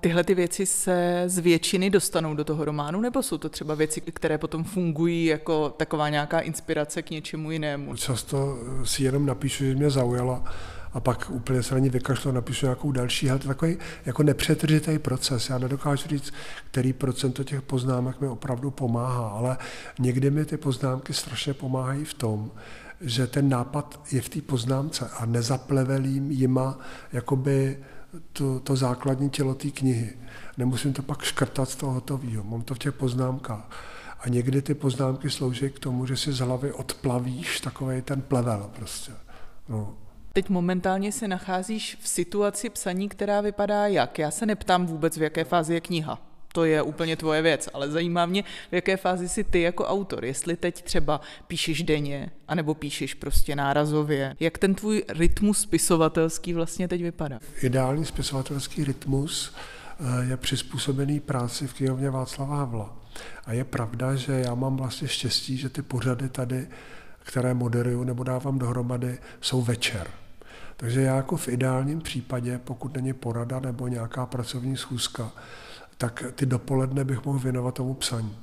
Tyhle 0.00 0.24
ty 0.24 0.34
věci 0.34 0.66
se 0.66 1.24
z 1.26 1.38
většiny 1.38 1.90
dostanou 1.90 2.34
do 2.34 2.44
toho 2.44 2.64
románu, 2.64 3.00
nebo 3.00 3.22
jsou 3.22 3.38
to 3.38 3.48
třeba 3.48 3.74
věci, 3.74 4.00
které 4.00 4.38
potom 4.38 4.64
fungují 4.64 5.24
jako 5.24 5.70
taková 5.70 6.08
nějaká 6.08 6.40
inspirace 6.40 7.02
k 7.02 7.10
něčemu 7.10 7.50
jinému? 7.50 7.96
Často 7.96 8.58
si 8.84 9.02
jenom 9.02 9.26
napíšu, 9.26 9.64
že 9.64 9.74
mě 9.74 9.90
zaujala 9.90 10.44
a 10.92 11.00
pak 11.00 11.30
úplně 11.30 11.62
se 11.62 11.74
na 11.74 11.80
ní 11.80 11.90
vykašlu 11.90 12.30
a 12.30 12.34
napíšu 12.34 12.66
nějakou 12.66 12.92
další. 12.92 13.30
Ale 13.30 13.38
to 13.38 13.44
je 13.44 13.48
takový 13.48 13.76
jako 14.06 14.22
nepřetržitý 14.22 14.98
proces. 14.98 15.48
Já 15.48 15.58
nedokážu 15.58 16.08
říct, 16.08 16.32
který 16.70 16.92
procento 16.92 17.44
těch 17.44 17.62
poznámek 17.62 18.20
mi 18.20 18.28
opravdu 18.28 18.70
pomáhá, 18.70 19.28
ale 19.28 19.56
někdy 19.98 20.30
mi 20.30 20.44
ty 20.44 20.56
poznámky 20.56 21.14
strašně 21.14 21.54
pomáhají 21.54 22.04
v 22.04 22.14
tom, 22.14 22.50
že 23.00 23.26
ten 23.26 23.48
nápad 23.48 24.00
je 24.12 24.20
v 24.20 24.28
té 24.28 24.42
poznámce 24.42 25.10
a 25.18 25.26
nezaplevelím 25.26 26.30
jima 26.30 26.78
jakoby 27.12 27.78
to, 28.32 28.60
to 28.60 28.76
základní 28.76 29.30
tělo 29.30 29.54
té 29.54 29.70
knihy. 29.70 30.16
Nemusím 30.56 30.92
to 30.92 31.02
pak 31.02 31.22
škrtat 31.22 31.68
z 31.68 31.76
toho 31.76 31.92
hotového, 31.92 32.44
mám 32.44 32.62
to 32.62 32.74
v 32.74 32.78
těch 32.78 32.92
poznámkách. 32.92 33.84
A 34.20 34.28
někdy 34.28 34.62
ty 34.62 34.74
poznámky 34.74 35.30
slouží 35.30 35.70
k 35.70 35.78
tomu, 35.78 36.06
že 36.06 36.16
si 36.16 36.32
z 36.32 36.38
hlavy 36.38 36.72
odplavíš 36.72 37.60
takový 37.60 38.02
ten 38.02 38.22
plevel 38.22 38.70
prostě. 38.76 39.12
No. 39.68 39.94
Teď 40.32 40.48
momentálně 40.48 41.12
se 41.12 41.28
nacházíš 41.28 41.98
v 42.00 42.08
situaci 42.08 42.70
psaní, 42.70 43.08
která 43.08 43.40
vypadá 43.40 43.86
jak? 43.86 44.18
Já 44.18 44.30
se 44.30 44.46
neptám 44.46 44.86
vůbec, 44.86 45.16
v 45.16 45.22
jaké 45.22 45.44
fázi 45.44 45.74
je 45.74 45.80
kniha 45.80 46.25
to 46.56 46.64
je 46.64 46.82
úplně 46.82 47.16
tvoje 47.16 47.42
věc, 47.42 47.68
ale 47.74 47.90
zajímá 47.90 48.26
mě, 48.26 48.42
v 48.42 48.74
jaké 48.74 48.96
fázi 48.96 49.28
jsi 49.28 49.44
ty 49.44 49.60
jako 49.60 49.84
autor, 49.84 50.24
jestli 50.24 50.56
teď 50.56 50.82
třeba 50.82 51.20
píšeš 51.46 51.82
denně, 51.82 52.30
anebo 52.48 52.74
píšeš 52.74 53.14
prostě 53.14 53.56
nárazově. 53.56 54.36
Jak 54.40 54.58
ten 54.58 54.74
tvůj 54.74 55.04
rytmus 55.08 55.60
spisovatelský 55.60 56.52
vlastně 56.52 56.88
teď 56.88 57.02
vypadá? 57.02 57.38
Ideální 57.62 58.04
spisovatelský 58.04 58.84
rytmus 58.84 59.54
eh, 60.00 60.30
je 60.30 60.36
přizpůsobený 60.36 61.20
práci 61.20 61.66
v 61.66 61.74
knihovně 61.74 62.10
Václava 62.10 62.56
Havla. 62.56 62.96
A 63.44 63.52
je 63.52 63.64
pravda, 63.64 64.14
že 64.14 64.32
já 64.32 64.54
mám 64.54 64.76
vlastně 64.76 65.08
štěstí, 65.08 65.56
že 65.56 65.68
ty 65.68 65.82
pořady 65.82 66.28
tady, 66.28 66.68
které 67.18 67.54
moderuju 67.54 68.04
nebo 68.04 68.24
dávám 68.24 68.58
dohromady, 68.58 69.18
jsou 69.40 69.62
večer. 69.62 70.06
Takže 70.76 71.00
já 71.00 71.16
jako 71.16 71.36
v 71.36 71.48
ideálním 71.48 72.00
případě, 72.00 72.60
pokud 72.64 72.96
není 72.96 73.12
porada 73.12 73.60
nebo 73.60 73.88
nějaká 73.88 74.26
pracovní 74.26 74.76
schůzka, 74.76 75.32
tak 75.98 76.24
ty 76.34 76.46
dopoledne 76.46 77.04
bych 77.04 77.24
mohl 77.24 77.38
věnovat 77.38 77.74
tomu 77.74 77.94
psaní. 77.94 78.36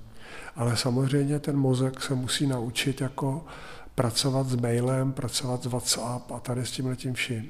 Ale 0.55 0.77
samozřejmě 0.77 1.39
ten 1.39 1.57
mozek 1.57 2.01
se 2.01 2.15
musí 2.15 2.47
naučit 2.47 3.01
jako 3.01 3.45
pracovat 3.95 4.47
s 4.47 4.55
mailem, 4.55 5.11
pracovat 5.11 5.63
s 5.63 5.65
WhatsApp 5.65 6.31
a 6.31 6.39
tady 6.39 6.65
s 6.65 6.71
tím 6.71 6.85
letím 6.85 7.13
vším. 7.13 7.49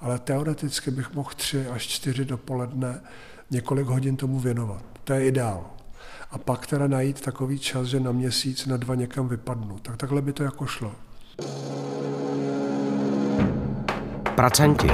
Ale 0.00 0.18
teoreticky 0.18 0.90
bych 0.90 1.14
mohl 1.14 1.30
tři 1.36 1.66
až 1.66 1.86
čtyři 1.86 2.24
dopoledne 2.24 3.00
několik 3.50 3.86
hodin 3.86 4.16
tomu 4.16 4.40
věnovat. 4.40 4.82
To 5.04 5.12
je 5.12 5.26
ideál. 5.26 5.70
A 6.30 6.38
pak 6.38 6.66
teda 6.66 6.86
najít 6.86 7.20
takový 7.20 7.58
čas, 7.58 7.86
že 7.86 8.00
na 8.00 8.12
měsíc, 8.12 8.66
na 8.66 8.76
dva 8.76 8.94
někam 8.94 9.28
vypadnu. 9.28 9.78
Tak 9.78 9.96
takhle 9.96 10.22
by 10.22 10.32
to 10.32 10.42
jako 10.42 10.66
šlo. 10.66 10.92
Pracanti. 14.34 14.88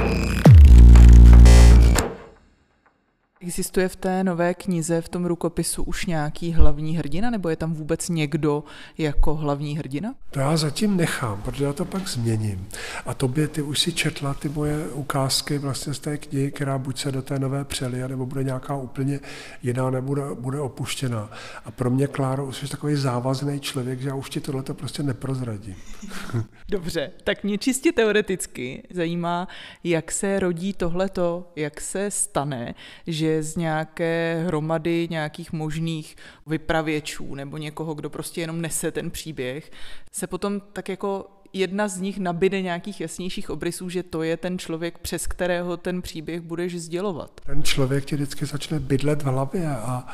Existuje 3.41 3.89
v 3.89 3.95
té 3.95 4.23
nové 4.23 4.53
knize, 4.53 5.01
v 5.01 5.09
tom 5.09 5.25
rukopisu 5.25 5.83
už 5.83 6.05
nějaký 6.05 6.53
hlavní 6.53 6.97
hrdina, 6.97 7.29
nebo 7.29 7.49
je 7.49 7.55
tam 7.55 7.73
vůbec 7.73 8.09
někdo 8.09 8.63
jako 8.97 9.35
hlavní 9.35 9.77
hrdina? 9.77 10.15
To 10.29 10.39
já 10.39 10.57
zatím 10.57 10.97
nechám, 10.97 11.41
protože 11.41 11.63
já 11.63 11.73
to 11.73 11.85
pak 11.85 12.07
změním. 12.07 12.67
A 13.05 13.13
tobě, 13.13 13.47
ty 13.47 13.61
už 13.61 13.79
si 13.79 13.93
četla 13.93 14.33
ty 14.33 14.49
moje 14.49 14.87
ukázky 14.87 15.57
vlastně 15.57 15.93
z 15.93 15.99
té 15.99 16.17
knihy, 16.17 16.51
která 16.51 16.77
buď 16.77 16.99
se 16.99 17.11
do 17.11 17.21
té 17.21 17.39
nové 17.39 17.65
přelije, 17.65 18.07
nebo 18.07 18.25
bude 18.25 18.43
nějaká 18.43 18.75
úplně 18.75 19.19
jiná, 19.63 19.89
nebo 19.89 20.07
bude, 20.07 20.21
bude 20.33 20.59
opuštěná. 20.59 21.31
A 21.65 21.71
pro 21.71 21.89
mě, 21.89 22.07
Kláro, 22.07 22.45
už 22.45 22.57
jsi 22.57 22.67
takový 22.67 22.95
závazný 22.95 23.59
člověk, 23.59 24.01
že 24.01 24.09
já 24.09 24.15
už 24.15 24.29
ti 24.29 24.39
tohle 24.39 24.63
prostě 24.63 25.03
neprozradím. 25.03 25.75
Dobře, 26.69 27.11
tak 27.23 27.43
mě 27.43 27.57
čistě 27.57 27.91
teoreticky 27.91 28.83
zajímá, 28.89 29.47
jak 29.83 30.11
se 30.11 30.39
rodí 30.39 30.73
tohleto, 30.73 31.51
jak 31.55 31.81
se 31.81 32.11
stane, 32.11 32.75
že 33.07 33.28
že 33.29 33.43
z 33.43 33.55
nějaké 33.55 34.43
hromady 34.47 35.07
nějakých 35.09 35.53
možných 35.53 36.15
vypravěčů 36.47 37.35
nebo 37.35 37.57
někoho, 37.57 37.93
kdo 37.93 38.09
prostě 38.09 38.41
jenom 38.41 38.61
nese 38.61 38.91
ten 38.91 39.11
příběh, 39.11 39.71
se 40.11 40.27
potom 40.27 40.61
tak 40.73 40.89
jako 40.89 41.25
jedna 41.53 41.87
z 41.87 42.01
nich 42.01 42.19
nabide 42.19 42.61
nějakých 42.61 43.01
jasnějších 43.01 43.49
obrysů, 43.49 43.89
že 43.89 44.03
to 44.03 44.23
je 44.23 44.37
ten 44.37 44.59
člověk, 44.59 44.97
přes 44.97 45.27
kterého 45.27 45.77
ten 45.77 46.01
příběh 46.01 46.41
budeš 46.41 46.81
sdělovat. 46.81 47.41
Ten 47.45 47.63
člověk 47.63 48.05
ti 48.05 48.15
vždycky 48.15 48.45
začne 48.45 48.79
bydlet 48.79 49.21
v 49.21 49.25
hlavě 49.25 49.67
a 49.69 50.07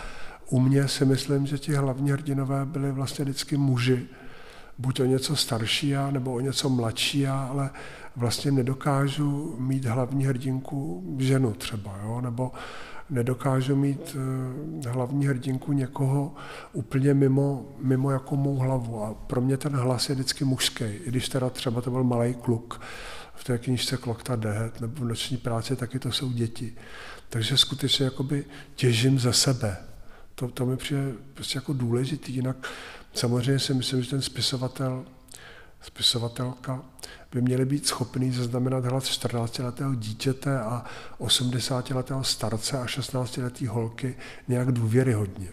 u 0.50 0.60
mě 0.60 0.88
si 0.88 1.06
myslím, 1.06 1.46
že 1.46 1.58
ti 1.58 1.74
hlavní 1.74 2.12
hrdinové 2.12 2.66
byli 2.66 2.92
vlastně 2.92 3.26
vždycky 3.26 3.58
muži, 3.58 4.08
buď 4.78 5.00
o 5.00 5.06
něco 5.06 5.36
starší 5.36 5.94
nebo 6.12 6.34
o 6.34 6.40
něco 6.40 6.70
mladší, 6.70 7.28
ale 7.28 7.70
vlastně 8.16 8.52
nedokážu 8.52 9.56
mít 9.60 9.86
hlavní 9.86 10.26
hrdinku 10.26 11.04
ženu 11.20 11.54
třeba, 11.54 12.00
jo? 12.04 12.22
nebo 12.22 12.52
nedokážu 13.10 13.76
mít 13.76 14.18
eh, 14.86 14.90
hlavní 14.90 15.28
hrdinku 15.28 15.74
někoho 15.74 16.36
úplně 16.74 17.14
mimo, 17.14 17.66
mimo 17.80 18.12
jako 18.12 18.36
mou 18.36 18.56
hlavu. 18.56 19.04
A 19.04 19.14
pro 19.14 19.42
mě 19.42 19.58
ten 19.58 19.76
hlas 19.76 20.10
je 20.10 20.16
vždycky 20.16 20.46
mužský, 20.46 20.84
i 20.84 21.04
když 21.06 21.30
teda 21.30 21.50
třeba 21.50 21.82
to 21.82 21.92
byl 21.92 22.04
malý 22.04 22.34
kluk 22.34 22.82
v 23.36 23.44
té 23.44 23.58
knižce 23.58 23.98
Klokta 23.98 24.36
Dehet 24.36 24.82
nebo 24.82 25.02
v 25.02 25.08
noční 25.08 25.38
práci, 25.38 25.76
taky 25.76 26.00
to 26.00 26.12
jsou 26.12 26.32
děti. 26.32 26.76
Takže 27.30 27.58
skutečně 27.58 28.06
jakoby 28.06 28.46
těžím 28.76 29.20
za 29.20 29.32
sebe. 29.32 29.78
To, 30.36 30.48
to 30.48 30.66
mi 30.66 30.78
přijde 30.78 31.12
prostě 31.34 31.58
jako 31.58 31.74
důležitý. 31.74 32.34
Jinak 32.34 32.68
samozřejmě 33.14 33.60
si 33.60 33.74
myslím, 33.74 34.04
že 34.04 34.10
ten 34.10 34.22
spisovatel 34.22 35.06
spisovatelka 35.82 36.86
by 37.36 37.42
měly 37.42 37.66
být 37.66 37.88
schopný 37.88 38.32
zaznamenat 38.32 38.86
hlas 38.86 39.06
14-letého 39.06 39.96
dítěte 39.96 40.60
a 40.60 40.86
80-letého 41.20 42.24
starce 42.24 42.80
a 42.80 42.86
16-letý 42.86 43.68
holky 43.68 44.16
nějak 44.48 44.72
důvěryhodně. 44.72 45.48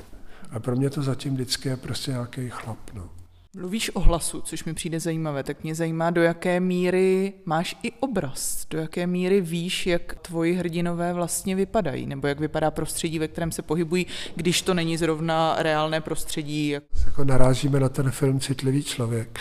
A 0.51 0.61
pro 0.61 0.77
mě 0.77 0.91
to 0.91 1.03
zatím 1.03 1.35
vždycky 1.35 1.69
je 1.69 1.77
prostě 1.77 2.11
nějaký 2.11 2.51
chlap. 2.51 2.79
No. 2.95 3.09
Mluvíš 3.57 3.91
o 3.95 4.01
hlasu, 4.01 4.41
což 4.41 4.65
mi 4.65 4.75
přijde 4.75 5.01
zajímavé, 5.01 5.43
tak 5.43 5.63
mě 5.63 5.75
zajímá, 5.75 6.11
do 6.11 6.23
jaké 6.23 6.61
míry 6.61 7.33
máš 7.45 7.77
i 7.83 7.93
obraz, 7.93 8.67
do 8.71 8.79
jaké 8.79 9.07
míry 9.07 9.41
víš, 9.41 9.87
jak 9.87 10.15
tvoji 10.15 10.55
hrdinové 10.55 11.13
vlastně 11.13 11.57
vypadají, 11.57 12.07
nebo 12.07 12.27
jak 12.27 12.41
vypadá 12.41 12.71
prostředí, 12.71 13.19
ve 13.19 13.29
kterém 13.29 13.53
se 13.53 13.63
pohybují, 13.63 14.07
když 14.37 14.63
to 14.63 14.75
není 14.75 14.97
zrovna 14.97 15.57
reálné 15.59 16.01
prostředí. 16.01 16.69
Jak... 16.69 16.85
Jako 17.07 17.25
narážíme 17.25 17.81
na 17.81 17.89
ten 17.89 18.11
film 18.11 18.41
Citlivý 18.41 18.83
člověk 18.83 19.41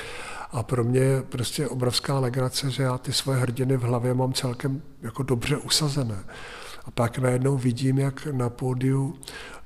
a 0.51 0.63
pro 0.63 0.83
mě 0.83 0.99
je 0.99 1.21
prostě 1.21 1.67
obrovská 1.67 2.19
legrace, 2.19 2.71
že 2.71 2.83
já 2.83 2.97
ty 2.97 3.13
svoje 3.13 3.39
hrdiny 3.39 3.77
v 3.77 3.81
hlavě 3.81 4.13
mám 4.13 4.33
celkem 4.33 4.81
jako 5.01 5.23
dobře 5.23 5.57
usazené. 5.57 6.23
A 6.85 6.91
pak 6.91 7.17
najednou 7.17 7.57
vidím, 7.57 7.99
jak 7.99 8.27
na 8.31 8.49
pódiu 8.49 9.15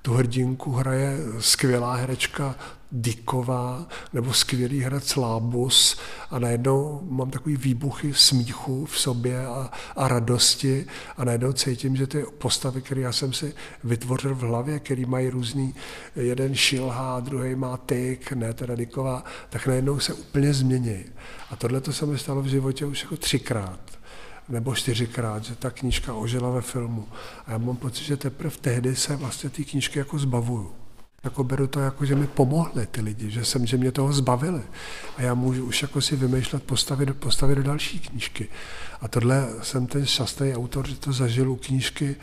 tu 0.02 0.14
hrdinku 0.14 0.72
hraje 0.72 1.18
skvělá 1.40 1.96
herečka 1.96 2.56
Diková 2.98 3.88
nebo 4.14 4.34
skvělý 4.34 4.82
herec 4.82 5.16
Lábus 5.16 5.98
a 6.32 6.40
najednou 6.40 7.02
mám 7.10 7.32
takový 7.32 7.58
výbuchy 7.58 8.14
smíchu 8.14 8.86
v 8.86 9.00
sobě 9.00 9.48
a, 9.48 9.72
a 9.96 10.08
radosti 10.08 10.86
a 11.18 11.26
najednou 11.26 11.54
cítím, 11.54 11.96
že 11.96 12.08
ty 12.08 12.26
postavy, 12.38 12.82
které 12.82 13.02
já 13.02 13.12
jsem 13.12 13.34
si 13.34 13.54
vytvořil 13.84 14.36
v 14.36 14.40
hlavě, 14.40 14.80
který 14.80 15.06
mají 15.06 15.30
různý, 15.30 15.76
jeden 16.16 16.56
šilhá, 16.56 17.20
druhý 17.20 17.56
má 17.56 17.78
tyk, 17.78 18.32
ne 18.32 18.54
teda 18.54 18.76
Diková, 18.76 19.24
tak 19.50 19.68
najednou 19.68 20.00
se 20.00 20.14
úplně 20.14 20.54
změní. 20.54 21.04
A 21.50 21.56
tohle 21.56 21.82
to 21.82 21.94
se 21.94 22.06
mi 22.06 22.18
stalo 22.18 22.42
v 22.42 22.48
životě 22.48 22.86
už 22.86 23.02
jako 23.02 23.18
třikrát 23.18 23.80
nebo 24.50 24.76
čtyřikrát, 24.76 25.44
že 25.44 25.56
ta 25.56 25.70
knížka 25.70 26.14
ožila 26.14 26.50
ve 26.50 26.62
filmu. 26.62 27.08
A 27.46 27.52
já 27.52 27.58
mám 27.58 27.76
pocit, 27.76 28.04
že 28.04 28.18
teprve 28.18 28.56
tehdy 28.62 28.96
se 28.96 29.16
vlastně 29.16 29.50
ty 29.50 29.66
knížky 29.66 30.00
jako 30.00 30.20
zbavuju. 30.20 30.85
Jako 31.26 31.44
beru 31.44 31.68
to 31.68 31.80
jako, 31.80 32.06
že 32.06 32.16
mi 32.16 32.28
pomohly 32.28 32.86
ty 32.86 33.02
lidi, 33.02 33.32
že 33.32 33.46
jsem, 33.46 33.66
že 33.66 33.78
mě 33.78 33.92
toho 33.92 34.14
zbavili. 34.14 34.62
A 35.18 35.22
já 35.22 35.34
můžu 35.34 35.66
už 35.66 35.82
jako 35.82 36.02
si 36.02 36.16
vymýšlet 36.16 36.64
postavy, 36.64 37.06
postavy 37.06 37.56
do 37.56 37.64
další 37.64 38.00
knížky. 38.00 38.48
A 39.02 39.08
tohle 39.08 39.48
jsem 39.62 39.88
ten 39.88 40.06
šťastný 40.06 40.56
autor, 40.56 40.88
že 40.88 40.96
to 40.96 41.14
zažil 41.14 41.52
u 41.52 41.56
knížky 41.56 42.16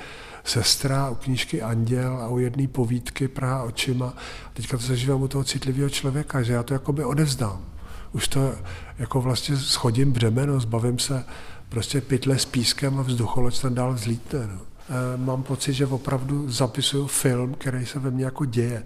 Sestra, 0.44 1.10
u 1.10 1.14
knížky 1.14 1.62
Anděl 1.62 2.16
a 2.16 2.28
u 2.28 2.38
jedné 2.38 2.68
povídky 2.68 3.28
Praha 3.28 3.62
očima. 3.62 4.14
Teďka 4.52 4.76
to 4.76 4.82
zažívám 4.82 5.22
u 5.22 5.28
toho 5.28 5.44
citlivého 5.44 5.90
člověka, 5.90 6.42
že 6.42 6.52
já 6.52 6.62
to 6.62 6.74
jakoby 6.74 7.04
odevzdám. 7.04 7.64
Už 8.12 8.28
to 8.28 8.54
jako 8.98 9.20
vlastně 9.20 9.56
schodím 9.56 10.12
břemeno, 10.12 10.60
zbavím 10.60 10.98
se 10.98 11.24
prostě 11.68 12.00
pytle 12.00 12.38
s 12.38 12.44
pískem 12.44 13.00
a 13.00 13.02
vzducholoď 13.02 13.60
tam 13.60 13.74
dál 13.74 13.94
vzlítne. 13.94 14.46
No. 14.46 14.71
E, 14.88 15.16
mám 15.16 15.42
pocit, 15.42 15.72
že 15.72 15.86
opravdu 15.86 16.50
zapisuju 16.50 17.06
film, 17.06 17.54
který 17.54 17.86
se 17.86 17.98
ve 17.98 18.10
mně 18.10 18.24
jako 18.24 18.44
děje. 18.44 18.84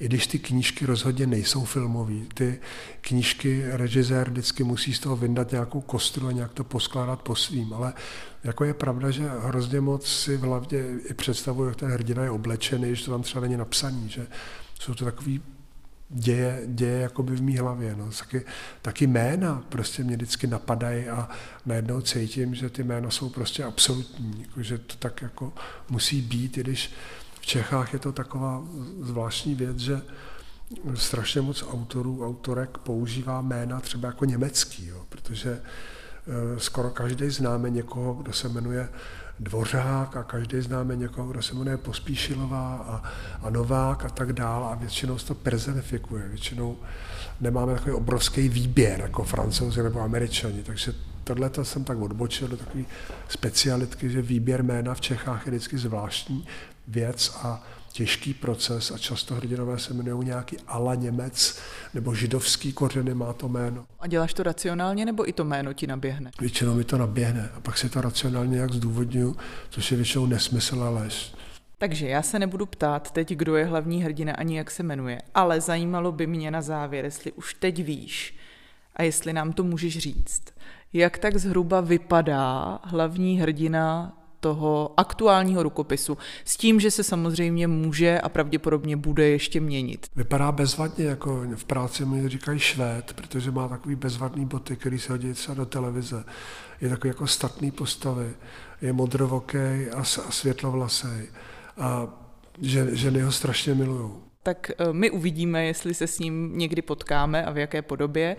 I 0.00 0.04
když 0.04 0.26
ty 0.26 0.38
knížky 0.38 0.86
rozhodně 0.86 1.26
nejsou 1.26 1.64
filmové. 1.64 2.14
Ty 2.34 2.60
knížky 3.00 3.64
režisér 3.66 4.30
vždycky 4.30 4.64
musí 4.64 4.94
z 4.94 5.00
toho 5.00 5.16
vyndat 5.16 5.52
nějakou 5.52 5.80
kostru 5.80 6.26
a 6.26 6.32
nějak 6.32 6.52
to 6.52 6.64
poskládat 6.64 7.22
po 7.22 7.36
svým. 7.36 7.72
Ale 7.72 7.92
jako 8.44 8.64
je 8.64 8.74
pravda, 8.74 9.10
že 9.10 9.28
hrozně 9.28 9.80
moc 9.80 10.06
si 10.06 10.36
v 10.36 10.40
hlavě 10.40 11.00
i 11.10 11.14
představuju, 11.14 11.68
jak 11.68 11.76
ten 11.76 11.90
hrdina 11.90 12.22
je 12.22 12.30
oblečený, 12.30 12.96
že 12.96 13.04
to 13.04 13.10
tam 13.10 13.22
třeba 13.22 13.40
není 13.40 13.56
napsaný, 13.56 14.08
že 14.08 14.26
jsou 14.80 14.94
to 14.94 15.04
takový 15.04 15.40
děje, 16.10 16.62
děje 16.66 17.00
jakoby 17.00 17.36
v 17.36 17.42
mý 17.42 17.58
hlavě. 17.58 17.96
No. 17.96 18.10
Taky, 18.18 18.44
taky 18.82 19.06
jména 19.06 19.62
prostě 19.68 20.04
mě 20.04 20.16
vždycky 20.16 20.46
napadají 20.46 21.08
a 21.08 21.28
najednou 21.66 22.00
cítím, 22.00 22.54
že 22.54 22.70
ty 22.70 22.82
jména 22.82 23.10
jsou 23.10 23.28
prostě 23.28 23.64
absolutní, 23.64 24.40
jako, 24.40 24.62
že 24.62 24.78
to 24.78 24.94
tak 24.98 25.22
jako 25.22 25.52
musí 25.88 26.20
být, 26.20 26.58
i 26.58 26.60
když 26.60 26.92
v 27.40 27.46
Čechách 27.46 27.92
je 27.92 27.98
to 27.98 28.12
taková 28.12 28.62
zvláštní 29.00 29.54
věc, 29.54 29.78
že 29.78 30.02
strašně 30.94 31.40
moc 31.40 31.64
autorů, 31.70 32.26
autorek 32.26 32.78
používá 32.78 33.40
jména 33.40 33.80
třeba 33.80 34.08
jako 34.08 34.24
německý, 34.24 34.86
jo, 34.86 35.04
protože 35.08 35.60
eh, 35.60 36.60
skoro 36.60 36.90
každý 36.90 37.30
známe 37.30 37.70
někoho, 37.70 38.14
kdo 38.14 38.32
se 38.32 38.48
jmenuje 38.48 38.88
Dvořák 39.40 40.16
a 40.16 40.22
každý 40.22 40.60
známe 40.60 40.96
někoho, 40.96 41.28
kdo 41.28 41.42
se 41.42 41.54
jmenuje 41.54 41.76
Pospíšilová 41.76 42.74
a, 42.76 43.02
a 43.46 43.50
Novák 43.50 44.04
a 44.04 44.08
tak 44.08 44.32
dál 44.32 44.64
a 44.64 44.74
většinou 44.74 45.18
se 45.18 45.26
to 45.26 45.34
personifikuje. 45.34 46.28
Většinou 46.28 46.76
nemáme 47.40 47.74
takový 47.74 47.92
obrovský 47.92 48.48
výběr 48.48 49.00
jako 49.00 49.24
francouzi 49.24 49.82
nebo 49.82 50.00
američani, 50.00 50.62
takže 50.62 50.92
tohle 51.24 51.50
jsem 51.62 51.84
tak 51.84 51.98
odbočil 51.98 52.48
do 52.48 52.56
takové 52.56 52.84
specialitky, 53.28 54.10
že 54.10 54.22
výběr 54.22 54.62
jména 54.62 54.94
v 54.94 55.00
Čechách 55.00 55.46
je 55.46 55.50
vždycky 55.50 55.78
zvláštní 55.78 56.46
věc 56.88 57.36
a 57.42 57.62
těžký 57.98 58.34
proces 58.34 58.90
a 58.90 58.98
často 58.98 59.34
hrdinové 59.34 59.78
se 59.78 59.94
jmenují 59.94 60.26
nějaký 60.26 60.56
ala 60.66 60.94
Němec 60.94 61.58
nebo 61.94 62.14
židovský 62.14 62.72
kořeny 62.72 63.14
má 63.14 63.32
to 63.32 63.48
jméno. 63.48 63.84
A 64.00 64.06
děláš 64.06 64.34
to 64.34 64.42
racionálně 64.42 65.04
nebo 65.04 65.28
i 65.28 65.32
to 65.32 65.44
jméno 65.44 65.72
ti 65.72 65.86
naběhne? 65.86 66.30
Většinou 66.40 66.74
mi 66.74 66.84
to 66.84 66.98
naběhne 66.98 67.50
a 67.54 67.60
pak 67.60 67.78
si 67.78 67.90
to 67.90 68.00
racionálně 68.00 68.54
nějak 68.54 68.72
zdůvodňuji, 68.72 69.36
což 69.70 69.90
je 69.90 69.96
většinou 69.96 70.26
nesmysl 70.26 70.82
a 70.82 70.90
lež. 70.90 71.32
Takže 71.78 72.08
já 72.08 72.22
se 72.22 72.38
nebudu 72.38 72.66
ptát 72.66 73.10
teď, 73.10 73.30
kdo 73.30 73.56
je 73.56 73.64
hlavní 73.64 74.02
hrdina 74.02 74.34
ani 74.34 74.56
jak 74.56 74.70
se 74.70 74.82
jmenuje, 74.82 75.22
ale 75.34 75.60
zajímalo 75.60 76.12
by 76.12 76.26
mě 76.26 76.50
na 76.50 76.62
závěr, 76.62 77.04
jestli 77.04 77.32
už 77.32 77.54
teď 77.54 77.82
víš 77.82 78.34
a 78.96 79.02
jestli 79.02 79.32
nám 79.32 79.52
to 79.52 79.64
můžeš 79.64 79.98
říct. 79.98 80.42
Jak 80.92 81.18
tak 81.18 81.36
zhruba 81.36 81.80
vypadá 81.80 82.78
hlavní 82.84 83.40
hrdina 83.40 84.17
toho 84.40 84.94
aktuálního 84.96 85.62
rukopisu, 85.62 86.18
s 86.44 86.56
tím, 86.56 86.80
že 86.80 86.90
se 86.90 87.04
samozřejmě 87.04 87.66
může 87.66 88.20
a 88.20 88.28
pravděpodobně 88.28 88.96
bude 88.96 89.28
ještě 89.28 89.60
měnit. 89.60 90.06
Vypadá 90.16 90.52
bezvadně, 90.52 91.04
jako 91.04 91.44
v 91.54 91.64
práci 91.64 92.04
mi 92.04 92.28
říkají 92.28 92.58
švéd, 92.58 93.12
protože 93.12 93.50
má 93.50 93.68
takový 93.68 93.94
bezvadný 93.94 94.46
boty, 94.46 94.76
který 94.76 94.98
se 94.98 95.12
hodí 95.12 95.32
třeba 95.32 95.54
do 95.54 95.66
televize. 95.66 96.24
Je 96.80 96.88
takový 96.88 97.08
jako 97.08 97.26
statný 97.26 97.70
postavy, 97.70 98.30
je 98.82 98.92
modrovokej 98.92 99.90
a, 99.90 100.00
a 100.00 100.30
světlovlasej. 100.30 101.28
A 101.78 102.06
ženy 102.92 103.20
ho 103.20 103.32
strašně 103.32 103.74
milují 103.74 104.10
tak 104.48 104.70
eh, 104.70 104.92
my 104.92 105.10
uvidíme, 105.10 105.64
jestli 105.64 105.94
se 105.94 106.06
s 106.06 106.18
ním 106.18 106.58
někdy 106.58 106.82
potkáme 106.82 107.44
a 107.44 107.50
v 107.50 107.58
jaké 107.58 107.82
podobě. 107.82 108.36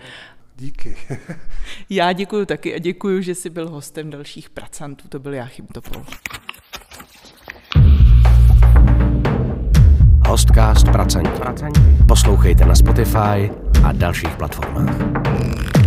Díky. 0.60 0.96
Já 1.90 2.12
děkuji 2.12 2.46
taky 2.46 2.74
a 2.74 2.78
děkuji, 2.78 3.22
že 3.22 3.34
jsi 3.34 3.50
byl 3.50 3.68
hostem 3.70 4.10
dalších 4.10 4.50
pracantů. 4.50 5.08
To 5.08 5.18
byl 5.18 5.34
Jáchym 5.34 5.66
Topol. 5.66 6.02
Hostcast 10.28 10.86
Pracanti. 10.88 11.30
Poslouchejte 12.08 12.64
na 12.64 12.74
Spotify 12.74 13.50
a 13.84 13.92
dalších 13.92 14.36
platformách. 14.36 15.79